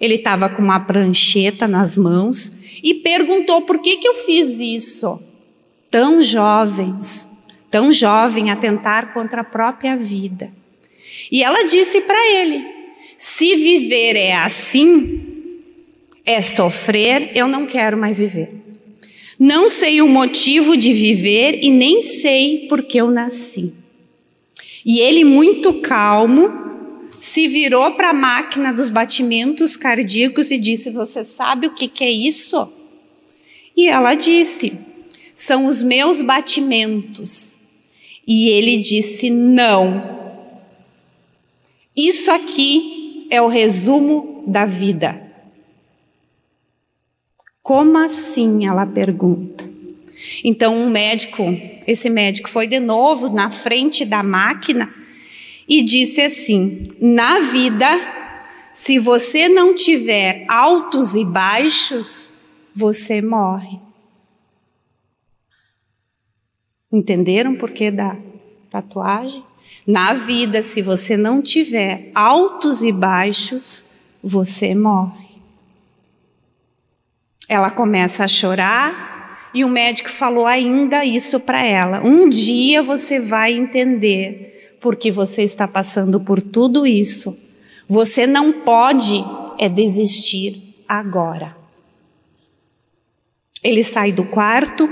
Ele 0.00 0.14
estava 0.14 0.48
com 0.48 0.62
uma 0.62 0.78
prancheta 0.78 1.66
nas 1.66 1.96
mãos 1.96 2.52
e 2.84 2.94
perguntou 2.94 3.62
por 3.62 3.80
que, 3.80 3.96
que 3.96 4.06
eu 4.06 4.14
fiz 4.14 4.60
isso. 4.60 5.20
Tão 5.90 6.22
jovens, 6.22 7.28
tão 7.68 7.92
jovem 7.92 8.52
a 8.52 8.56
tentar 8.56 9.12
contra 9.12 9.40
a 9.40 9.44
própria 9.44 9.96
vida. 9.96 10.52
E 11.32 11.42
ela 11.42 11.66
disse 11.66 12.02
para 12.02 12.32
ele: 12.36 12.64
se 13.16 13.56
viver 13.56 14.14
é 14.14 14.36
assim, 14.36 15.60
é 16.24 16.40
sofrer, 16.40 17.32
eu 17.34 17.48
não 17.48 17.66
quero 17.66 17.96
mais 17.96 18.20
viver. 18.20 18.57
Não 19.38 19.70
sei 19.70 20.02
o 20.02 20.08
motivo 20.08 20.76
de 20.76 20.92
viver 20.92 21.60
e 21.62 21.70
nem 21.70 22.02
sei 22.02 22.66
por 22.68 22.82
que 22.82 22.98
eu 22.98 23.08
nasci. 23.10 23.72
E 24.84 24.98
ele, 24.98 25.22
muito 25.22 25.74
calmo, 25.74 26.68
se 27.20 27.46
virou 27.46 27.92
para 27.92 28.10
a 28.10 28.14
máquina 28.14 28.72
dos 28.72 28.88
batimentos 28.88 29.76
cardíacos 29.76 30.50
e 30.50 30.58
disse: 30.58 30.90
Você 30.90 31.22
sabe 31.22 31.68
o 31.68 31.74
que, 31.74 31.86
que 31.86 32.02
é 32.02 32.10
isso? 32.10 32.72
E 33.76 33.86
ela 33.88 34.14
disse: 34.14 34.72
São 35.36 35.66
os 35.66 35.82
meus 35.82 36.20
batimentos. 36.20 37.60
E 38.26 38.48
ele 38.48 38.78
disse: 38.78 39.30
Não. 39.30 40.18
Isso 41.96 42.30
aqui 42.30 43.26
é 43.30 43.40
o 43.40 43.46
resumo 43.46 44.44
da 44.46 44.64
vida. 44.64 45.27
Como 47.68 47.98
assim? 47.98 48.66
Ela 48.66 48.86
pergunta. 48.86 49.70
Então, 50.42 50.74
um 50.74 50.88
médico, 50.88 51.44
esse 51.86 52.08
médico 52.08 52.48
foi 52.48 52.66
de 52.66 52.80
novo 52.80 53.28
na 53.28 53.50
frente 53.50 54.06
da 54.06 54.22
máquina 54.22 54.90
e 55.68 55.82
disse 55.82 56.22
assim: 56.22 56.90
na 56.98 57.40
vida, 57.40 57.86
se 58.72 58.98
você 58.98 59.50
não 59.50 59.74
tiver 59.74 60.46
altos 60.48 61.14
e 61.14 61.26
baixos, 61.26 62.32
você 62.74 63.20
morre. 63.20 63.78
Entenderam 66.90 67.54
por 67.54 67.70
que 67.70 67.90
da 67.90 68.16
tatuagem? 68.70 69.44
Na 69.86 70.14
vida, 70.14 70.62
se 70.62 70.80
você 70.80 71.18
não 71.18 71.42
tiver 71.42 72.10
altos 72.14 72.82
e 72.82 72.90
baixos, 72.90 73.84
você 74.24 74.74
morre. 74.74 75.27
Ela 77.48 77.70
começa 77.70 78.24
a 78.24 78.28
chorar 78.28 79.50
e 79.54 79.64
o 79.64 79.68
médico 79.68 80.10
falou 80.10 80.46
ainda 80.46 81.04
isso 81.04 81.40
para 81.40 81.62
ela: 81.62 82.04
um 82.04 82.28
dia 82.28 82.82
você 82.82 83.18
vai 83.18 83.52
entender 83.52 84.76
porque 84.80 85.10
você 85.10 85.42
está 85.42 85.66
passando 85.66 86.20
por 86.20 86.40
tudo 86.40 86.86
isso. 86.86 87.36
Você 87.88 88.26
não 88.26 88.52
pode 88.60 89.24
é 89.58 89.68
desistir 89.68 90.84
agora. 90.88 91.56
Ele 93.62 93.82
sai 93.82 94.12
do 94.12 94.24
quarto. 94.24 94.88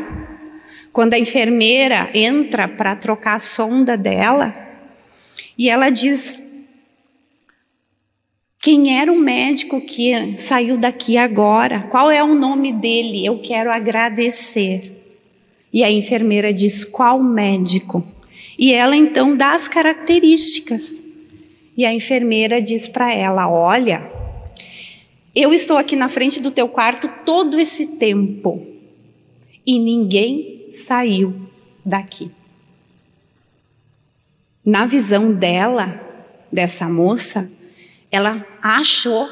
Quando 0.92 1.12
a 1.12 1.19
enfermeira 1.19 2.09
entra 2.14 2.66
para 2.66 2.97
trocar 2.97 3.35
a 3.35 3.38
sonda 3.38 3.99
dela, 3.99 4.55
e 5.59 5.69
ela 5.69 5.90
diz 5.90 6.42
quem 8.66 8.98
era 8.98 9.12
o 9.12 9.16
médico 9.16 9.81
que 9.81 10.37
saiu 10.37 10.76
daqui 10.76 11.16
agora? 11.16 11.83
Qual 11.83 12.11
é 12.11 12.20
o 12.20 12.35
nome 12.35 12.72
dele? 12.72 13.24
Eu 13.24 13.38
quero 13.38 13.70
agradecer. 13.70 14.92
E 15.72 15.85
a 15.85 15.90
enfermeira 15.92 16.52
diz: 16.52 16.85
Qual 16.85 17.22
médico? 17.22 18.05
E 18.59 18.72
ela 18.72 18.96
então 18.96 19.37
dá 19.37 19.55
as 19.55 19.68
características. 19.68 21.05
E 21.76 21.87
a 21.87 21.94
enfermeira 21.94 22.61
diz 22.61 22.88
para 22.88 23.14
ela: 23.14 23.48
Olha, 23.48 24.05
eu 25.33 25.55
estou 25.55 25.76
aqui 25.76 25.94
na 25.94 26.09
frente 26.09 26.40
do 26.40 26.50
teu 26.50 26.68
quarto 26.68 27.09
todo 27.24 27.61
esse 27.61 27.98
tempo 27.98 28.66
e 29.64 29.79
ninguém 29.79 30.66
saiu 30.72 31.37
daqui. 31.85 32.33
Na 34.64 34.87
visão 34.87 35.33
dela, 35.33 36.00
dessa 36.50 36.88
moça, 36.88 37.56
ela 38.16 38.44
achou 38.62 39.29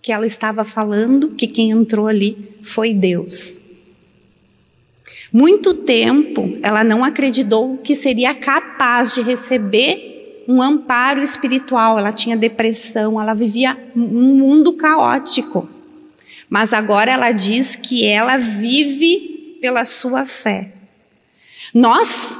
que 0.00 0.10
ela 0.10 0.26
estava 0.26 0.64
falando 0.64 1.30
que 1.30 1.46
quem 1.46 1.70
entrou 1.70 2.08
ali 2.08 2.56
foi 2.62 2.94
Deus. 2.94 3.60
Muito 5.32 5.74
tempo 5.74 6.58
ela 6.62 6.82
não 6.82 7.04
acreditou 7.04 7.78
que 7.78 7.94
seria 7.94 8.34
capaz 8.34 9.14
de 9.14 9.22
receber 9.22 10.44
um 10.48 10.60
amparo 10.60 11.22
espiritual. 11.22 11.98
Ela 11.98 12.12
tinha 12.12 12.36
depressão, 12.36 13.20
ela 13.20 13.34
vivia 13.34 13.78
um 13.94 14.36
mundo 14.36 14.72
caótico. 14.72 15.68
Mas 16.48 16.72
agora 16.72 17.10
ela 17.10 17.32
diz 17.32 17.76
que 17.76 18.04
ela 18.04 18.36
vive 18.36 19.58
pela 19.60 19.84
sua 19.84 20.26
fé. 20.26 20.72
Nós, 21.72 22.36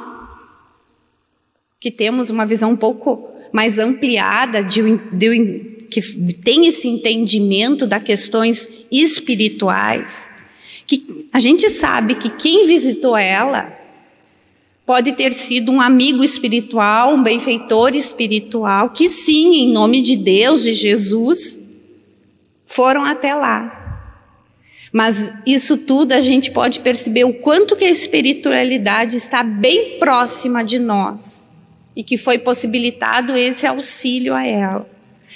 que 1.78 1.90
temos 1.90 2.28
uma 2.28 2.44
visão 2.44 2.72
um 2.72 2.76
pouco 2.76 3.32
mais 3.52 3.78
ampliada, 3.78 4.64
de, 4.64 4.80
de, 5.12 5.86
que 5.90 6.00
tem 6.42 6.66
esse 6.66 6.88
entendimento 6.88 7.86
das 7.86 8.02
questões 8.02 8.86
espirituais, 8.90 10.30
que 10.86 11.28
a 11.32 11.38
gente 11.38 11.68
sabe 11.68 12.14
que 12.14 12.30
quem 12.30 12.66
visitou 12.66 13.16
ela 13.16 13.78
pode 14.86 15.12
ter 15.12 15.32
sido 15.32 15.70
um 15.70 15.80
amigo 15.80 16.24
espiritual, 16.24 17.14
um 17.14 17.22
benfeitor 17.22 17.94
espiritual, 17.94 18.90
que 18.90 19.08
sim, 19.08 19.64
em 19.64 19.72
nome 19.72 20.00
de 20.00 20.16
Deus, 20.16 20.62
de 20.62 20.72
Jesus, 20.72 21.60
foram 22.66 23.04
até 23.04 23.34
lá. 23.34 23.78
Mas 24.90 25.42
isso 25.46 25.86
tudo 25.86 26.12
a 26.12 26.20
gente 26.20 26.50
pode 26.50 26.80
perceber 26.80 27.24
o 27.24 27.34
quanto 27.34 27.76
que 27.76 27.84
a 27.84 27.90
espiritualidade 27.90 29.16
está 29.16 29.42
bem 29.42 29.98
próxima 29.98 30.62
de 30.64 30.78
nós 30.78 31.41
e 31.94 32.02
que 32.02 32.16
foi 32.16 32.38
possibilitado 32.38 33.36
esse 33.36 33.66
auxílio 33.66 34.34
a 34.34 34.46
ela. 34.46 34.88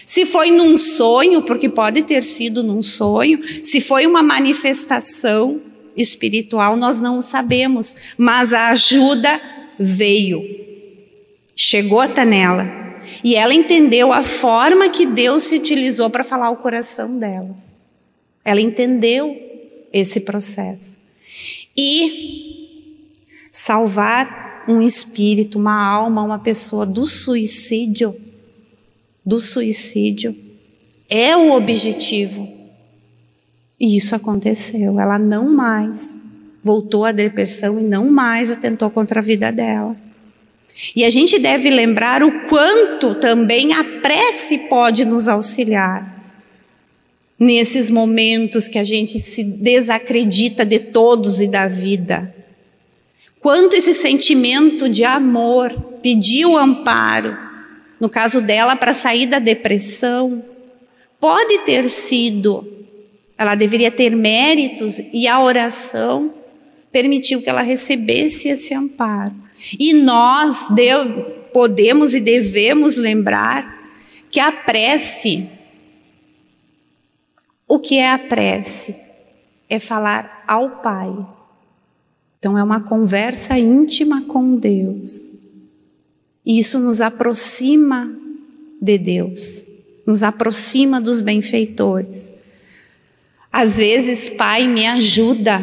Se 0.05 0.25
foi 0.25 0.51
num 0.51 0.77
sonho, 0.77 1.43
porque 1.43 1.69
pode 1.69 2.03
ter 2.03 2.23
sido 2.23 2.63
num 2.63 2.83
sonho, 2.83 3.41
se 3.47 3.81
foi 3.81 4.07
uma 4.07 4.23
manifestação 4.23 5.61
espiritual, 5.97 6.77
nós 6.77 7.01
não 7.01 7.21
sabemos, 7.21 7.97
mas 8.17 8.53
a 8.53 8.69
ajuda 8.69 9.41
veio, 9.79 10.45
chegou 11.55 12.01
até 12.01 12.25
nela. 12.25 12.85
E 13.25 13.35
ela 13.35 13.55
entendeu 13.55 14.13
a 14.13 14.23
forma 14.23 14.91
que 14.91 15.07
Deus 15.07 15.45
se 15.45 15.57
utilizou 15.57 16.11
para 16.11 16.23
falar 16.23 16.51
o 16.51 16.57
coração 16.57 17.19
dela. 17.19 17.57
Ela 18.45 18.61
entendeu 18.61 19.37
esse 19.93 20.21
processo. 20.21 20.99
E 21.77 22.87
salvar 23.51 24.46
um 24.69 24.83
espírito, 24.83 25.59
uma 25.59 25.85
alma, 25.85 26.23
uma 26.23 26.39
pessoa 26.39 26.85
do 26.85 27.07
suicídio, 27.07 28.15
do 29.25 29.41
suicídio, 29.41 30.35
é 31.09 31.37
o 31.37 31.53
objetivo. 31.53 32.49
E 33.79 33.97
isso 33.97 34.15
aconteceu. 34.15 34.99
Ela 34.99 35.19
não 35.19 35.53
mais 35.55 36.19
voltou 36.63 37.05
à 37.05 37.13
depressão 37.13 37.79
e 37.79 37.85
não 37.85 38.11
mais 38.11 38.51
atentou 38.51 38.91
contra 38.91 39.21
a 39.21 39.23
vida 39.23 39.53
dela. 39.53 39.97
E 40.95 41.05
a 41.05 41.11
gente 41.11 41.39
deve 41.39 41.71
lembrar 41.71 42.23
o 42.23 42.49
quanto 42.49 43.15
também 43.15 43.73
a 43.73 43.85
prece 43.85 44.59
pode 44.69 45.05
nos 45.05 45.29
auxiliar. 45.29 46.15
Nesses 47.39 47.89
momentos 47.89 48.67
que 48.67 48.79
a 48.79 48.85
gente 48.85 49.19
se 49.19 49.45
desacredita 49.45 50.65
de 50.65 50.79
todos 50.79 51.41
e 51.41 51.47
da 51.47 51.69
vida. 51.69 52.35
Quanto 53.41 53.75
esse 53.75 53.93
sentimento 53.93 54.89
de 54.89 55.05
amor 55.05 55.73
pediu 56.03 56.57
amparo, 56.57 57.37
no 58.01 58.09
caso 58.09 58.41
dela, 58.41 58.77
para 58.77 58.95
sair 58.95 59.27
da 59.27 59.39
depressão, 59.39 60.45
pode 61.21 61.59
ter 61.61 61.89
sido, 61.89 62.67
ela 63.37 63.55
deveria 63.55 63.91
ter 63.91 64.11
méritos 64.11 64.99
e 65.13 65.27
a 65.29 65.41
oração 65.41 66.35
permitiu 66.91 67.43
que 67.43 67.49
ela 67.49 67.63
recebesse 67.63 68.49
esse 68.49 68.75
amparo. 68.75 69.35
E 69.79 69.93
nós 69.93 70.69
podemos 71.53 72.15
e 72.15 72.21
devemos 72.21 72.97
lembrar 72.97 73.91
que 74.31 74.41
a 74.41 74.53
prece, 74.53 75.49
o 77.67 77.79
que 77.79 77.99
é 77.99 78.11
a 78.11 78.19
prece? 78.19 78.95
É 79.69 79.79
falar 79.79 80.45
ao 80.47 80.83
Pai 80.83 81.36
Então 82.39 82.57
é 82.57 82.63
uma 82.63 82.81
conversa 82.81 83.59
íntima 83.59 84.23
com 84.23 84.57
Deus. 84.57 85.35
E 86.45 86.59
isso 86.59 86.79
nos 86.79 87.01
aproxima 87.01 88.09
de 88.81 88.99
Deus, 88.99 89.67
nos 90.07 90.23
aproxima 90.23 91.01
dos 91.01 91.21
benfeitores. 91.21 92.35
Às 93.51 93.79
vezes, 93.79 94.29
Pai, 94.29 94.69
me 94.69 94.87
ajuda, 94.87 95.61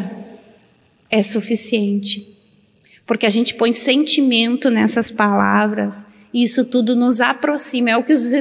é 1.09 1.21
suficiente, 1.21 2.27
porque 3.05 3.25
a 3.25 3.29
gente 3.29 3.53
põe 3.53 3.71
sentimento 3.71 4.69
nessas 4.69 5.12
palavras 5.12 6.07
e 6.33 6.43
isso 6.43 6.65
tudo 6.65 6.95
nos 6.95 7.21
aproxima, 7.21 7.91
é 7.91 7.97
o 7.97 8.03
que 8.03 8.12
os, 8.12 8.33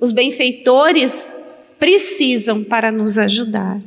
os 0.00 0.10
benfeitores 0.10 1.32
precisam 1.78 2.64
para 2.64 2.90
nos 2.90 3.16
ajudar. 3.16 3.80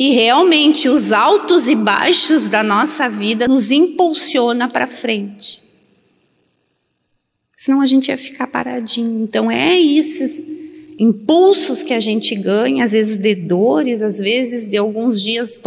E 0.00 0.12
realmente 0.12 0.88
os 0.88 1.12
altos 1.12 1.68
e 1.68 1.74
baixos 1.74 2.48
da 2.48 2.62
nossa 2.62 3.06
vida 3.06 3.46
nos 3.46 3.70
impulsiona 3.70 4.66
para 4.66 4.86
frente. 4.86 5.60
Senão 7.54 7.82
a 7.82 7.86
gente 7.86 8.08
ia 8.08 8.16
ficar 8.16 8.46
paradinho. 8.46 9.22
Então 9.22 9.50
é 9.50 9.78
esses 9.78 10.48
impulsos 10.98 11.82
que 11.82 11.92
a 11.92 12.00
gente 12.00 12.34
ganha, 12.34 12.82
às 12.82 12.92
vezes 12.92 13.18
de 13.18 13.34
dores, 13.34 14.00
às 14.00 14.18
vezes 14.18 14.66
de 14.66 14.78
alguns 14.78 15.22
dias 15.22 15.60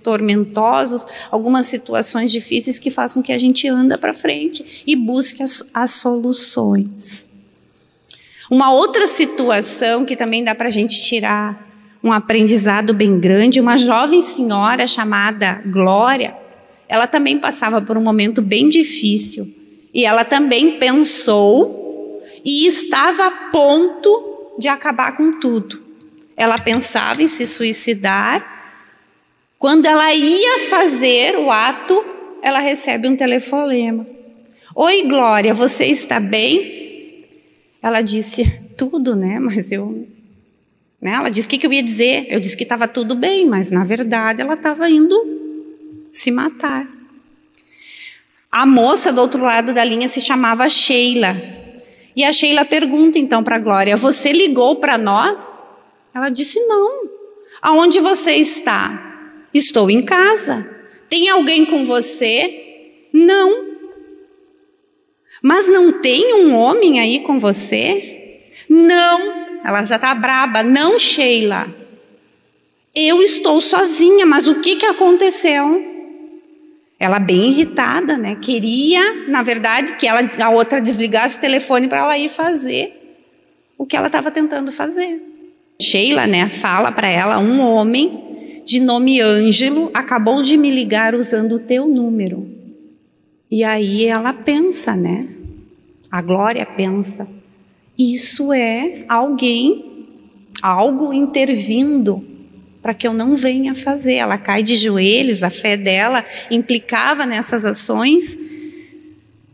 tormentosos, 0.00 1.04
algumas 1.28 1.66
situações 1.66 2.30
difíceis 2.30 2.78
que 2.78 2.88
fazem 2.88 3.14
com 3.14 3.22
que 3.24 3.32
a 3.32 3.38
gente 3.38 3.66
anda 3.66 3.98
para 3.98 4.14
frente 4.14 4.84
e 4.86 4.94
busque 4.94 5.42
as, 5.42 5.70
as, 5.74 5.90
soluções. 5.90 7.28
Uma 8.48 8.72
outra 8.72 9.08
situação 9.08 10.04
que 10.04 10.14
também 10.14 10.44
dá 10.44 10.54
para 10.54 10.68
a 10.68 10.72
gente 10.72 11.02
tirar 11.02 11.71
um 12.02 12.12
aprendizado 12.12 12.92
bem 12.92 13.20
grande, 13.20 13.60
uma 13.60 13.78
jovem 13.78 14.20
senhora 14.20 14.86
chamada 14.86 15.62
Glória, 15.66 16.34
ela 16.88 17.06
também 17.06 17.38
passava 17.38 17.80
por 17.80 17.96
um 17.96 18.02
momento 18.02 18.42
bem 18.42 18.68
difícil 18.68 19.46
e 19.94 20.04
ela 20.04 20.24
também 20.24 20.78
pensou 20.78 22.22
e 22.44 22.66
estava 22.66 23.26
a 23.26 23.30
ponto 23.50 24.56
de 24.58 24.68
acabar 24.68 25.16
com 25.16 25.38
tudo. 25.38 25.80
Ela 26.36 26.58
pensava 26.58 27.22
em 27.22 27.28
se 27.28 27.46
suicidar. 27.46 28.60
Quando 29.58 29.86
ela 29.86 30.12
ia 30.12 30.58
fazer 30.70 31.36
o 31.38 31.50
ato, 31.50 32.04
ela 32.42 32.58
recebe 32.58 33.06
um 33.06 33.16
telefonema. 33.16 34.04
Oi, 34.74 35.02
Glória, 35.04 35.54
você 35.54 35.86
está 35.86 36.18
bem? 36.18 37.26
Ela 37.82 38.00
disse 38.00 38.44
tudo, 38.76 39.14
né? 39.14 39.38
Mas 39.38 39.70
eu. 39.70 40.08
Né? 41.02 41.10
Ela 41.10 41.28
disse 41.30 41.48
o 41.48 41.50
que, 41.50 41.58
que 41.58 41.66
eu 41.66 41.72
ia 41.72 41.82
dizer. 41.82 42.26
Eu 42.28 42.38
disse 42.38 42.56
que 42.56 42.62
estava 42.62 42.86
tudo 42.86 43.16
bem, 43.16 43.44
mas 43.44 43.72
na 43.72 43.82
verdade 43.82 44.40
ela 44.40 44.54
estava 44.54 44.88
indo 44.88 45.20
se 46.12 46.30
matar. 46.30 46.86
A 48.50 48.64
moça 48.64 49.12
do 49.12 49.20
outro 49.20 49.42
lado 49.42 49.74
da 49.74 49.82
linha 49.82 50.06
se 50.06 50.20
chamava 50.20 50.68
Sheila. 50.68 51.34
E 52.14 52.22
a 52.22 52.32
Sheila 52.32 52.64
pergunta 52.64 53.18
então 53.18 53.42
para 53.42 53.56
a 53.56 53.58
Glória: 53.58 53.96
Você 53.96 54.30
ligou 54.30 54.76
para 54.76 54.96
nós? 54.96 55.64
Ela 56.14 56.28
disse: 56.28 56.60
Não. 56.68 57.10
Aonde 57.60 57.98
você 57.98 58.32
está? 58.34 59.40
Estou 59.52 59.90
em 59.90 60.02
casa. 60.02 60.64
Tem 61.08 61.28
alguém 61.28 61.64
com 61.64 61.84
você? 61.84 63.08
Não. 63.12 63.72
Mas 65.42 65.66
não 65.66 66.00
tem 66.00 66.34
um 66.34 66.54
homem 66.54 67.00
aí 67.00 67.20
com 67.20 67.40
você? 67.40 68.52
Não. 68.68 69.41
Ela 69.64 69.84
já 69.84 69.96
está 69.96 70.14
braba. 70.14 70.62
Não, 70.62 70.98
Sheila. 70.98 71.66
Eu 72.94 73.22
estou 73.22 73.60
sozinha, 73.60 74.26
mas 74.26 74.46
o 74.46 74.60
que, 74.60 74.76
que 74.76 74.86
aconteceu? 74.86 75.90
Ela 76.98 77.18
bem 77.18 77.50
irritada, 77.50 78.18
né? 78.18 78.36
Queria, 78.36 79.26
na 79.28 79.42
verdade, 79.42 79.94
que 79.94 80.06
ela, 80.06 80.20
a 80.40 80.50
outra 80.50 80.80
desligasse 80.80 81.38
o 81.38 81.40
telefone 81.40 81.88
para 81.88 81.98
ela 81.98 82.18
ir 82.18 82.28
fazer 82.28 82.98
o 83.78 83.86
que 83.86 83.96
ela 83.96 84.06
estava 84.06 84.30
tentando 84.30 84.70
fazer. 84.70 85.20
Sheila, 85.80 86.26
né, 86.26 86.48
fala 86.48 86.92
para 86.92 87.08
ela, 87.08 87.40
um 87.40 87.60
homem 87.60 88.62
de 88.64 88.78
nome 88.78 89.20
Ângelo 89.20 89.90
acabou 89.92 90.42
de 90.42 90.56
me 90.56 90.70
ligar 90.70 91.14
usando 91.14 91.56
o 91.56 91.58
teu 91.58 91.88
número. 91.88 92.48
E 93.50 93.64
aí 93.64 94.04
ela 94.06 94.32
pensa, 94.32 94.94
né? 94.94 95.26
A 96.10 96.22
Glória 96.22 96.64
pensa, 96.64 97.28
isso 97.98 98.52
é 98.52 99.04
alguém, 99.08 100.06
algo 100.62 101.12
intervindo 101.12 102.24
para 102.82 102.94
que 102.94 103.06
eu 103.06 103.12
não 103.12 103.36
venha 103.36 103.74
fazer. 103.74 104.14
Ela 104.14 104.38
cai 104.38 104.62
de 104.62 104.76
joelhos, 104.76 105.42
a 105.42 105.50
fé 105.50 105.76
dela 105.76 106.24
implicava 106.50 107.24
nessas 107.24 107.64
ações. 107.64 108.36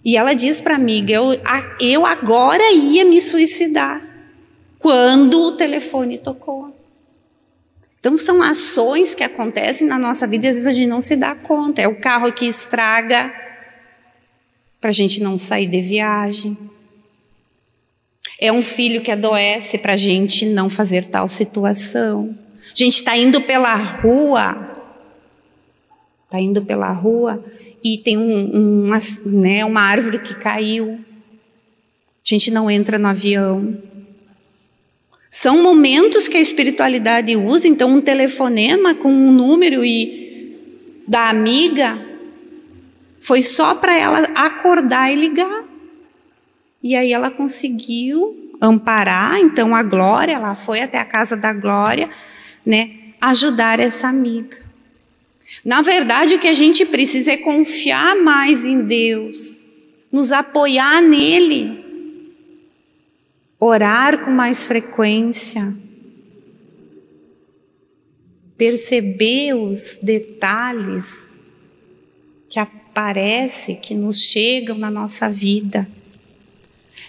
E 0.04 0.16
ela 0.16 0.34
diz 0.34 0.60
para 0.60 0.74
a 0.74 0.78
amiga: 0.78 1.12
eu, 1.12 1.38
eu 1.80 2.06
agora 2.06 2.72
ia 2.72 3.04
me 3.04 3.20
suicidar 3.20 4.02
quando 4.78 5.48
o 5.48 5.52
telefone 5.52 6.18
tocou. 6.18 6.74
Então, 8.00 8.16
são 8.16 8.40
ações 8.40 9.14
que 9.14 9.24
acontecem 9.24 9.88
na 9.88 9.98
nossa 9.98 10.26
vida 10.26 10.46
e 10.46 10.48
às 10.48 10.54
vezes 10.54 10.68
a 10.68 10.72
gente 10.72 10.86
não 10.86 11.00
se 11.00 11.16
dá 11.16 11.34
conta. 11.34 11.82
É 11.82 11.88
o 11.88 11.96
carro 11.96 12.32
que 12.32 12.46
estraga 12.46 13.32
para 14.80 14.90
a 14.90 14.92
gente 14.92 15.20
não 15.20 15.36
sair 15.36 15.66
de 15.66 15.80
viagem. 15.80 16.56
É 18.40 18.52
um 18.52 18.62
filho 18.62 19.00
que 19.00 19.10
adoece 19.10 19.78
para 19.78 19.94
a 19.94 19.96
gente 19.96 20.46
não 20.46 20.70
fazer 20.70 21.06
tal 21.06 21.26
situação. 21.26 22.38
A 22.70 22.74
gente 22.74 22.98
está 22.98 23.16
indo 23.16 23.40
pela 23.40 23.74
rua, 23.74 24.56
está 26.24 26.40
indo 26.40 26.62
pela 26.62 26.92
rua 26.92 27.44
e 27.82 27.98
tem 27.98 28.16
um, 28.16 28.56
um, 28.56 28.84
uma, 28.86 28.98
né, 29.26 29.64
uma 29.64 29.80
árvore 29.80 30.20
que 30.20 30.34
caiu. 30.34 31.00
A 31.00 32.22
gente 32.22 32.50
não 32.50 32.70
entra 32.70 32.98
no 32.98 33.08
avião. 33.08 33.76
São 35.30 35.62
momentos 35.62 36.28
que 36.28 36.36
a 36.36 36.40
espiritualidade 36.40 37.34
usa, 37.36 37.66
então 37.66 37.90
um 37.90 38.00
telefonema 38.00 38.94
com 38.94 39.08
um 39.08 39.32
número 39.32 39.84
e 39.84 40.56
da 41.06 41.28
amiga 41.28 41.98
foi 43.20 43.42
só 43.42 43.74
para 43.74 43.96
ela 43.96 44.20
acordar 44.34 45.12
e 45.12 45.16
ligar. 45.16 45.67
E 46.82 46.94
aí 46.94 47.12
ela 47.12 47.30
conseguiu 47.30 48.54
amparar, 48.60 49.38
então 49.38 49.74
a 49.74 49.82
Glória, 49.82 50.32
ela 50.32 50.54
foi 50.54 50.80
até 50.80 50.98
a 50.98 51.04
casa 51.04 51.36
da 51.36 51.52
Glória, 51.52 52.10
né, 52.64 52.90
ajudar 53.20 53.80
essa 53.80 54.08
amiga. 54.08 54.56
Na 55.64 55.80
verdade, 55.80 56.34
o 56.34 56.38
que 56.38 56.48
a 56.48 56.54
gente 56.54 56.84
precisa 56.86 57.32
é 57.32 57.36
confiar 57.36 58.16
mais 58.16 58.64
em 58.64 58.84
Deus, 58.84 59.64
nos 60.10 60.32
apoiar 60.32 61.00
nele, 61.00 61.84
orar 63.58 64.24
com 64.24 64.30
mais 64.30 64.66
frequência, 64.66 65.62
perceber 68.56 69.54
os 69.54 69.98
detalhes 70.02 71.38
que 72.48 72.58
aparecem, 72.58 73.80
que 73.80 73.94
nos 73.94 74.20
chegam 74.20 74.76
na 74.76 74.90
nossa 74.90 75.30
vida. 75.30 75.88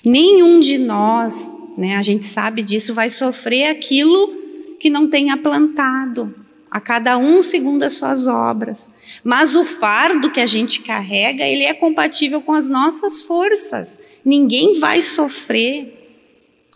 Nenhum 0.03 0.59
de 0.59 0.77
nós, 0.77 1.53
né, 1.77 1.97
a 1.97 2.01
gente 2.01 2.25
sabe 2.25 2.61
disso, 2.61 2.93
vai 2.93 3.09
sofrer 3.09 3.67
aquilo 3.67 4.33
que 4.79 4.89
não 4.89 5.09
tenha 5.09 5.35
plantado, 5.35 6.33
a 6.71 6.79
cada 6.79 7.17
um 7.17 7.41
segundo 7.41 7.83
as 7.83 7.93
suas 7.93 8.27
obras. 8.27 8.89
Mas 9.23 9.55
o 9.55 9.65
fardo 9.65 10.31
que 10.31 10.39
a 10.39 10.45
gente 10.45 10.81
carrega, 10.81 11.43
ele 11.43 11.63
é 11.63 11.73
compatível 11.73 12.41
com 12.41 12.53
as 12.53 12.69
nossas 12.69 13.21
forças. 13.21 13.99
Ninguém 14.23 14.79
vai 14.79 15.01
sofrer 15.01 15.95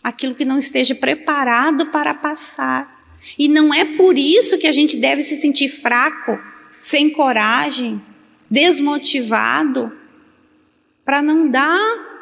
aquilo 0.03 0.35
que 0.35 0.43
não 0.43 0.57
esteja 0.57 0.93
preparado 0.93 1.87
para 1.87 2.13
passar. 2.13 2.91
E 3.39 3.47
não 3.47 3.73
é 3.73 3.85
por 3.95 4.17
isso 4.17 4.57
que 4.57 4.67
a 4.67 4.71
gente 4.71 4.97
deve 4.97 5.21
se 5.21 5.37
sentir 5.37 5.69
fraco, 5.69 6.37
sem 6.81 7.09
coragem, 7.11 8.01
desmotivado, 8.49 9.91
para 11.05 11.21
não 11.21 11.49
dar 11.49 12.12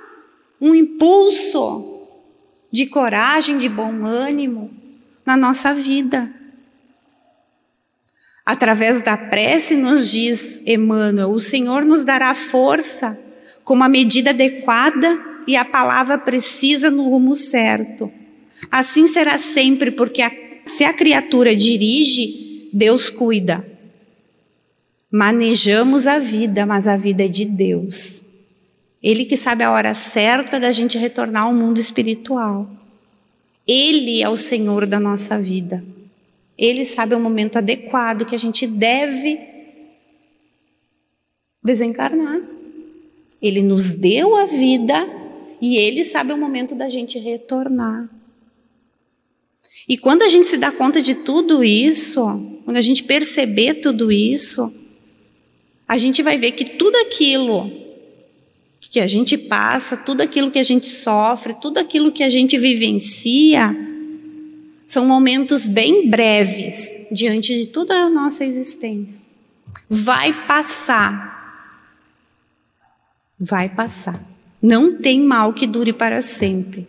um 0.62 0.76
impulso 0.76 2.08
de 2.72 2.86
coragem, 2.86 3.58
de 3.58 3.68
bom 3.68 4.06
ânimo, 4.06 4.72
na 5.26 5.36
nossa 5.36 5.74
vida. 5.74 6.32
Através 8.46 9.02
da 9.02 9.18
prece, 9.18 9.76
nos 9.76 10.12
diz 10.12 10.62
Emmanuel, 10.68 11.32
o 11.32 11.40
Senhor 11.40 11.84
nos 11.84 12.06
dará 12.06 12.34
força 12.36 13.18
com 13.64 13.74
uma 13.74 13.90
medida 13.90 14.30
adequada 14.30 15.20
e 15.48 15.56
a 15.56 15.66
palavra 15.66 16.18
precisa 16.18 16.92
no 16.92 17.10
rumo 17.10 17.34
certo. 17.34 18.12
Assim 18.70 19.08
será 19.08 19.38
sempre, 19.38 19.92
porque 19.92 20.22
a, 20.22 20.32
se 20.66 20.84
a 20.84 20.94
criatura 20.94 21.56
dirige, 21.56 22.70
Deus 22.72 23.10
cuida. 23.10 23.66
Manejamos 25.12 26.08
a 26.08 26.20
vida, 26.20 26.66
mas 26.66 26.88
a 26.88 26.96
vida 26.96 27.26
é 27.26 27.28
de 27.28 27.46
Deus. 27.46 28.31
Ele 29.02 29.26
que 29.26 29.36
sabe 29.36 29.64
a 29.64 29.72
hora 29.72 29.94
certa 29.94 30.60
da 30.60 30.72
gente 30.72 30.98
retornar 30.98 31.44
ao 31.44 31.54
mundo 31.54 31.80
espiritual. 31.80 32.70
Ele 33.68 34.22
é 34.22 34.30
o 34.30 34.36
Senhor 34.36 34.86
da 34.86 35.00
nossa 35.00 35.40
vida. 35.40 35.84
Ele 36.58 36.86
sabe 36.86 37.16
o 37.16 37.20
momento 37.20 37.58
adequado 37.58 38.26
que 38.26 38.36
a 38.36 38.40
gente 38.40 38.68
deve 38.68 39.40
desencarnar. 41.64 42.42
Ele 43.42 43.64
nos 43.64 43.92
deu 43.92 44.36
a 44.36 44.46
vida 44.46 45.08
e 45.60 45.78
ele 45.78 46.04
sabe 46.04 46.34
o 46.34 46.38
momento 46.38 46.76
da 46.76 46.88
gente 46.88 47.18
retornar. 47.18 48.08
E 49.90 49.98
quando 49.98 50.22
a 50.22 50.30
gente 50.30 50.48
se 50.48 50.58
dá 50.58 50.72
conta 50.72 51.02
de 51.02 51.16
tudo 51.16 51.64
isso, 51.64 52.22
quando 52.66 52.78
a 52.78 52.82
gente 52.82 53.04
perceber 53.04 53.76
tudo 53.76 54.12
isso, 54.12 54.72
a 55.88 55.98
gente 55.98 56.22
vai 56.22 56.38
ver 56.38 56.52
que 56.52 56.66
tudo 56.66 56.96
aquilo 56.98 57.81
que 58.90 59.00
a 59.00 59.08
gente 59.08 59.38
passa, 59.38 59.96
tudo 59.96 60.22
aquilo 60.22 60.50
que 60.50 60.60
a 60.60 60.64
gente 60.64 60.88
sofre, 60.88 61.54
tudo 61.62 61.78
aquilo 61.78 62.12
que 62.12 62.24
a 62.24 62.30
gente 62.30 62.58
vivencia, 62.58 63.74
são 64.88 65.06
momentos 65.06 65.68
bem 65.68 66.10
breves 66.10 67.08
diante 67.12 67.58
de 67.58 67.68
toda 67.68 67.94
a 67.96 68.10
nossa 68.10 68.44
existência. 68.44 69.30
Vai 69.88 70.46
passar. 70.48 71.32
Vai 73.40 73.70
passar. 73.70 74.22
Não 74.62 74.98
tem 74.98 75.22
mal 75.22 75.54
que 75.54 75.66
dure 75.66 75.94
para 75.94 76.22
sempre. 76.22 76.88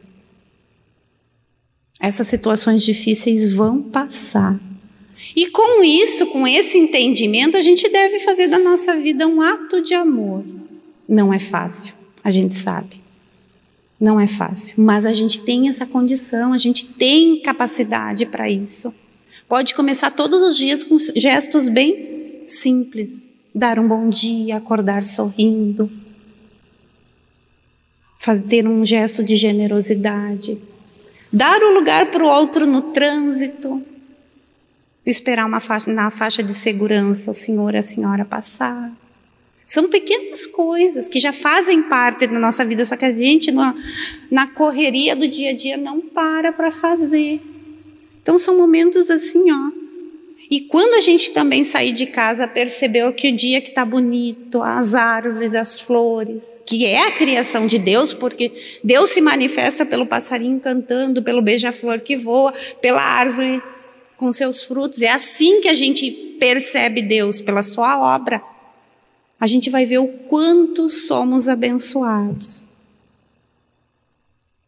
Essas 2.00 2.26
situações 2.26 2.82
difíceis 2.82 3.52
vão 3.52 3.82
passar. 3.82 4.58
E 5.36 5.46
com 5.46 5.84
isso, 5.84 6.26
com 6.26 6.48
esse 6.48 6.76
entendimento, 6.76 7.56
a 7.56 7.60
gente 7.60 7.88
deve 7.88 8.18
fazer 8.20 8.48
da 8.48 8.58
nossa 8.58 8.96
vida 8.96 9.26
um 9.28 9.40
ato 9.40 9.80
de 9.80 9.94
amor. 9.94 10.44
Não 11.12 11.30
é 11.30 11.38
fácil, 11.38 11.92
a 12.24 12.30
gente 12.30 12.54
sabe. 12.54 13.02
Não 14.00 14.18
é 14.18 14.26
fácil, 14.26 14.82
mas 14.82 15.04
a 15.04 15.12
gente 15.12 15.42
tem 15.42 15.68
essa 15.68 15.84
condição, 15.84 16.54
a 16.54 16.56
gente 16.56 16.94
tem 16.94 17.38
capacidade 17.42 18.24
para 18.24 18.48
isso. 18.48 18.94
Pode 19.46 19.74
começar 19.74 20.10
todos 20.10 20.42
os 20.42 20.56
dias 20.56 20.82
com 20.82 20.96
gestos 21.14 21.68
bem 21.68 22.44
simples. 22.46 23.30
Dar 23.54 23.78
um 23.78 23.86
bom 23.86 24.08
dia, 24.08 24.56
acordar 24.56 25.04
sorrindo, 25.04 25.92
fazer 28.18 28.66
um 28.66 28.82
gesto 28.86 29.22
de 29.22 29.36
generosidade, 29.36 30.58
dar 31.30 31.62
o 31.62 31.74
lugar 31.74 32.06
para 32.06 32.24
o 32.24 32.26
outro 32.26 32.66
no 32.66 32.80
trânsito, 32.80 33.82
esperar 35.04 35.44
uma 35.44 35.60
faixa, 35.60 35.92
na 35.92 36.10
faixa 36.10 36.42
de 36.42 36.54
segurança 36.54 37.30
o 37.30 37.34
senhor 37.34 37.74
e 37.74 37.78
a 37.78 37.82
senhora 37.82 38.24
passar. 38.24 38.90
São 39.66 39.88
pequenas 39.88 40.46
coisas 40.46 41.08
que 41.08 41.18
já 41.18 41.32
fazem 41.32 41.82
parte 41.84 42.26
da 42.26 42.38
nossa 42.38 42.64
vida, 42.64 42.84
só 42.84 42.96
que 42.96 43.04
a 43.04 43.12
gente, 43.12 43.50
na, 43.50 43.74
na 44.30 44.46
correria 44.46 45.14
do 45.14 45.26
dia 45.26 45.50
a 45.50 45.54
dia, 45.54 45.76
não 45.76 46.00
para 46.00 46.52
para 46.52 46.70
fazer. 46.70 47.40
Então, 48.22 48.38
são 48.38 48.58
momentos 48.58 49.10
assim, 49.10 49.50
ó. 49.50 49.82
E 50.50 50.60
quando 50.60 50.92
a 50.94 51.00
gente 51.00 51.30
também 51.30 51.64
sair 51.64 51.92
de 51.92 52.04
casa, 52.04 52.46
percebeu 52.46 53.10
que 53.14 53.30
o 53.30 53.34
dia 53.34 53.58
que 53.62 53.70
está 53.70 53.86
bonito, 53.86 54.62
as 54.62 54.94
árvores, 54.94 55.54
as 55.54 55.80
flores, 55.80 56.60
que 56.66 56.84
é 56.84 57.06
a 57.06 57.12
criação 57.12 57.66
de 57.66 57.78
Deus, 57.78 58.12
porque 58.12 58.52
Deus 58.84 59.08
se 59.08 59.22
manifesta 59.22 59.86
pelo 59.86 60.04
passarinho 60.04 60.60
cantando, 60.60 61.22
pelo 61.22 61.40
beija-flor 61.40 62.00
que 62.00 62.16
voa, 62.16 62.52
pela 62.82 63.00
árvore 63.00 63.62
com 64.18 64.30
seus 64.30 64.62
frutos. 64.62 65.00
É 65.00 65.08
assim 65.08 65.62
que 65.62 65.68
a 65.68 65.74
gente 65.74 66.10
percebe 66.38 67.00
Deus, 67.00 67.40
pela 67.40 67.62
sua 67.62 68.14
obra 68.14 68.51
a 69.42 69.46
gente 69.48 69.68
vai 69.68 69.84
ver 69.84 69.98
o 69.98 70.06
quanto 70.06 70.88
somos 70.88 71.48
abençoados. 71.48 72.68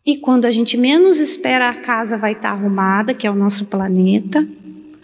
E 0.04 0.16
quando 0.16 0.46
a 0.46 0.50
gente 0.50 0.76
menos 0.76 1.18
espera, 1.18 1.68
a 1.68 1.74
casa 1.76 2.18
vai 2.18 2.32
estar 2.32 2.50
arrumada, 2.50 3.14
que 3.14 3.24
é 3.24 3.30
o 3.30 3.36
nosso 3.36 3.66
planeta, 3.66 4.44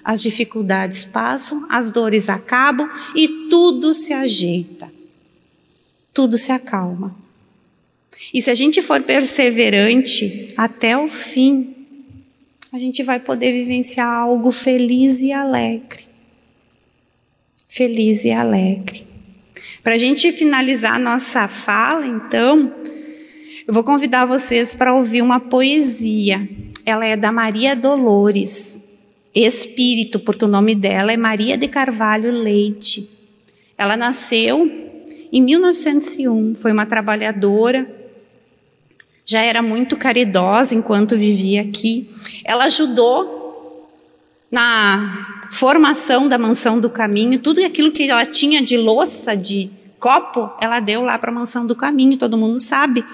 as 0.02 0.20
dificuldades 0.20 1.04
passam, 1.04 1.68
as 1.70 1.92
dores 1.92 2.28
acabam 2.28 2.90
e 3.14 3.46
tudo 3.48 3.94
se 3.94 4.12
ajeita. 4.12 4.92
Tudo 6.12 6.36
se 6.36 6.50
acalma. 6.50 7.14
E 8.34 8.42
se 8.42 8.50
a 8.50 8.56
gente 8.56 8.82
for 8.82 9.00
perseverante 9.00 10.52
até 10.56 10.98
o 10.98 11.06
fim, 11.06 11.76
a 12.72 12.78
gente 12.80 13.04
vai 13.04 13.20
poder 13.20 13.52
vivenciar 13.52 14.08
algo 14.08 14.50
feliz 14.50 15.22
e 15.22 15.30
alegre. 15.30 16.08
Feliz 17.68 18.24
e 18.24 18.32
alegre. 18.32 19.09
Para 19.82 19.94
a 19.94 19.98
gente 19.98 20.30
finalizar 20.30 20.98
nossa 21.00 21.48
fala, 21.48 22.06
então, 22.06 22.72
eu 23.66 23.72
vou 23.72 23.82
convidar 23.82 24.26
vocês 24.26 24.74
para 24.74 24.92
ouvir 24.92 25.22
uma 25.22 25.40
poesia. 25.40 26.46
Ela 26.84 27.06
é 27.06 27.16
da 27.16 27.32
Maria 27.32 27.74
Dolores, 27.74 28.84
Espírito, 29.34 30.20
porque 30.20 30.44
o 30.44 30.48
nome 30.48 30.74
dela 30.74 31.12
é 31.12 31.16
Maria 31.16 31.56
de 31.56 31.66
Carvalho 31.66 32.30
Leite. 32.30 33.08
Ela 33.78 33.96
nasceu 33.96 34.70
em 35.32 35.40
1901, 35.40 36.56
foi 36.56 36.72
uma 36.72 36.84
trabalhadora, 36.84 37.86
já 39.24 39.40
era 39.40 39.62
muito 39.62 39.96
caridosa 39.96 40.74
enquanto 40.74 41.16
vivia 41.16 41.62
aqui. 41.62 42.10
Ela 42.44 42.64
ajudou 42.64 43.88
na 44.50 45.39
formação 45.50 46.28
da 46.28 46.38
mansão 46.38 46.80
do 46.80 46.88
caminho, 46.88 47.38
tudo 47.40 47.62
aquilo 47.64 47.90
que 47.90 48.08
ela 48.08 48.24
tinha 48.24 48.62
de 48.62 48.76
louça, 48.76 49.36
de 49.36 49.68
copo, 49.98 50.50
ela 50.60 50.80
deu 50.80 51.02
lá 51.02 51.18
para 51.18 51.30
a 51.30 51.34
mansão 51.34 51.66
do 51.66 51.74
caminho, 51.74 52.16
todo 52.16 52.38
mundo 52.38 52.58
sabe. 52.58 53.04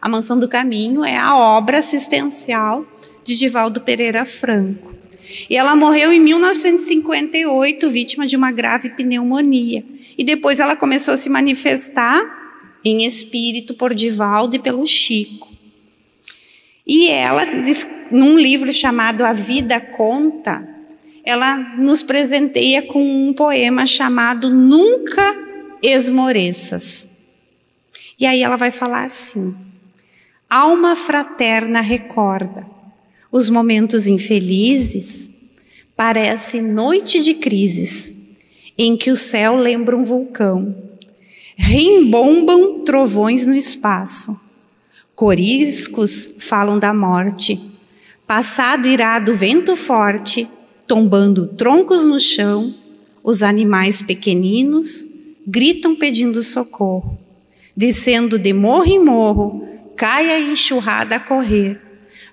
A 0.00 0.08
mansão 0.08 0.38
do 0.38 0.48
caminho 0.48 1.04
é 1.04 1.16
a 1.16 1.36
obra 1.36 1.78
assistencial 1.78 2.86
de 3.24 3.36
Divaldo 3.36 3.80
Pereira 3.80 4.24
Franco. 4.24 4.92
E 5.48 5.56
ela 5.56 5.74
morreu 5.74 6.12
em 6.12 6.20
1958, 6.20 7.90
vítima 7.90 8.26
de 8.26 8.36
uma 8.36 8.52
grave 8.52 8.90
pneumonia. 8.90 9.84
E 10.16 10.24
depois 10.24 10.60
ela 10.60 10.76
começou 10.76 11.14
a 11.14 11.16
se 11.16 11.28
manifestar 11.28 12.20
em 12.84 13.04
espírito 13.04 13.74
por 13.74 13.94
Divaldo 13.94 14.56
e 14.56 14.58
pelo 14.58 14.86
Chico. 14.86 15.48
E 16.86 17.08
ela, 17.08 17.42
num 18.10 18.38
livro 18.38 18.72
chamado 18.72 19.24
A 19.24 19.32
Vida 19.32 19.80
Conta, 19.80 20.71
ela 21.24 21.56
nos 21.76 22.02
presenteia 22.02 22.82
com 22.82 23.28
um 23.28 23.32
poema 23.32 23.86
chamado 23.86 24.50
Nunca 24.50 25.22
Esmoreças. 25.82 27.08
E 28.18 28.26
aí 28.26 28.42
ela 28.42 28.56
vai 28.56 28.70
falar 28.70 29.04
assim: 29.04 29.54
Alma 30.48 30.94
fraterna 30.94 31.80
recorda 31.80 32.66
os 33.32 33.48
momentos 33.48 34.06
infelizes, 34.06 35.30
parece 35.96 36.60
noite 36.60 37.22
de 37.22 37.34
crises, 37.34 38.36
em 38.76 38.94
que 38.94 39.10
o 39.10 39.16
céu 39.16 39.56
lembra 39.56 39.96
um 39.96 40.04
vulcão. 40.04 40.76
Rimbombam 41.56 42.80
trovões 42.84 43.46
no 43.46 43.56
espaço. 43.56 44.38
Coriscos 45.14 46.36
falam 46.40 46.78
da 46.78 46.92
morte. 46.92 47.58
Passado 48.26 48.86
irado 48.86 49.34
vento 49.34 49.74
forte, 49.76 50.46
tombando 50.92 51.46
troncos 51.46 52.06
no 52.06 52.20
chão, 52.20 52.74
os 53.24 53.42
animais 53.42 54.02
pequeninos 54.02 55.06
gritam 55.46 55.96
pedindo 55.96 56.42
socorro. 56.42 57.16
Descendo 57.74 58.38
de 58.38 58.52
morro 58.52 58.84
em 58.84 59.02
morro, 59.02 59.66
cai 59.96 60.30
a 60.30 60.38
enxurrada 60.38 61.16
a 61.16 61.18
correr, 61.18 61.80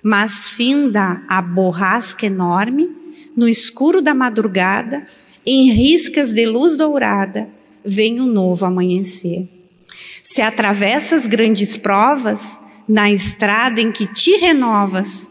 mas 0.02 0.50
finda 0.52 1.24
a 1.26 1.40
borrasca 1.40 2.26
enorme, 2.26 2.86
no 3.34 3.48
escuro 3.48 4.02
da 4.02 4.12
madrugada, 4.12 5.06
em 5.46 5.72
riscas 5.72 6.34
de 6.34 6.44
luz 6.44 6.76
dourada, 6.76 7.48
vem 7.82 8.20
o 8.20 8.24
um 8.24 8.26
novo 8.26 8.66
amanhecer. 8.66 9.48
Se 10.22 10.42
atravessas 10.42 11.26
grandes 11.26 11.78
provas, 11.78 12.58
na 12.86 13.10
estrada 13.10 13.80
em 13.80 13.90
que 13.90 14.06
te 14.06 14.32
renovas, 14.36 15.30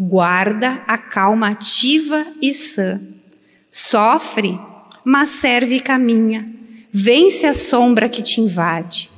guarda 0.00 0.82
a 0.86 0.96
calma 0.96 1.50
ativa 1.50 2.26
e 2.40 2.54
sã. 2.54 2.98
Sofre, 3.70 4.58
mas 5.04 5.28
serve 5.28 5.76
e 5.76 5.80
caminha. 5.80 6.50
Vence 6.90 7.44
a 7.44 7.52
sombra 7.52 8.08
que 8.08 8.22
te 8.22 8.40
invade. 8.40 9.10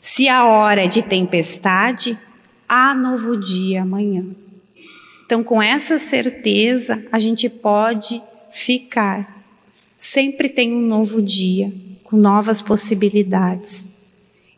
Se 0.00 0.28
a 0.28 0.44
hora 0.44 0.84
é 0.84 0.86
de 0.86 1.02
tempestade, 1.02 2.16
há 2.68 2.94
novo 2.94 3.36
dia 3.36 3.82
amanhã. 3.82 4.24
Então, 5.26 5.42
com 5.42 5.60
essa 5.60 5.98
certeza, 5.98 7.04
a 7.10 7.18
gente 7.18 7.48
pode 7.48 8.22
ficar. 8.52 9.44
Sempre 9.96 10.48
tem 10.48 10.72
um 10.72 10.86
novo 10.86 11.20
dia, 11.20 11.70
com 12.04 12.16
novas 12.16 12.62
possibilidades. 12.62 13.86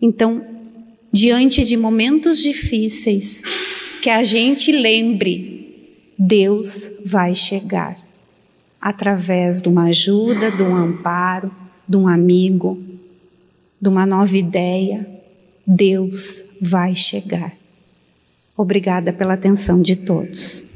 Então, 0.01 0.47
diante 1.11 1.65
de 1.65 1.77
momentos 1.77 2.39
difíceis, 2.39 3.43
que 4.03 4.11
a 4.11 4.23
gente 4.23 4.71
lembre 4.71 5.60
Deus 6.23 7.01
vai 7.07 7.35
chegar 7.35 7.97
através 8.79 9.63
de 9.63 9.71
uma 9.71 9.85
ajuda, 9.85 10.51
de 10.51 10.63
um 10.63 10.77
amparo, 10.77 11.51
de 11.89 11.97
um 11.97 12.07
amigo, 12.07 12.79
de 13.81 13.89
uma 13.89 14.05
nova 14.05 14.37
ideia. 14.37 15.09
Deus 15.67 16.51
vai 16.61 16.95
chegar. 16.95 17.51
Obrigada 18.55 19.15
pela 19.15 19.33
atenção 19.33 19.81
de 19.81 19.97
todos. 19.97 20.70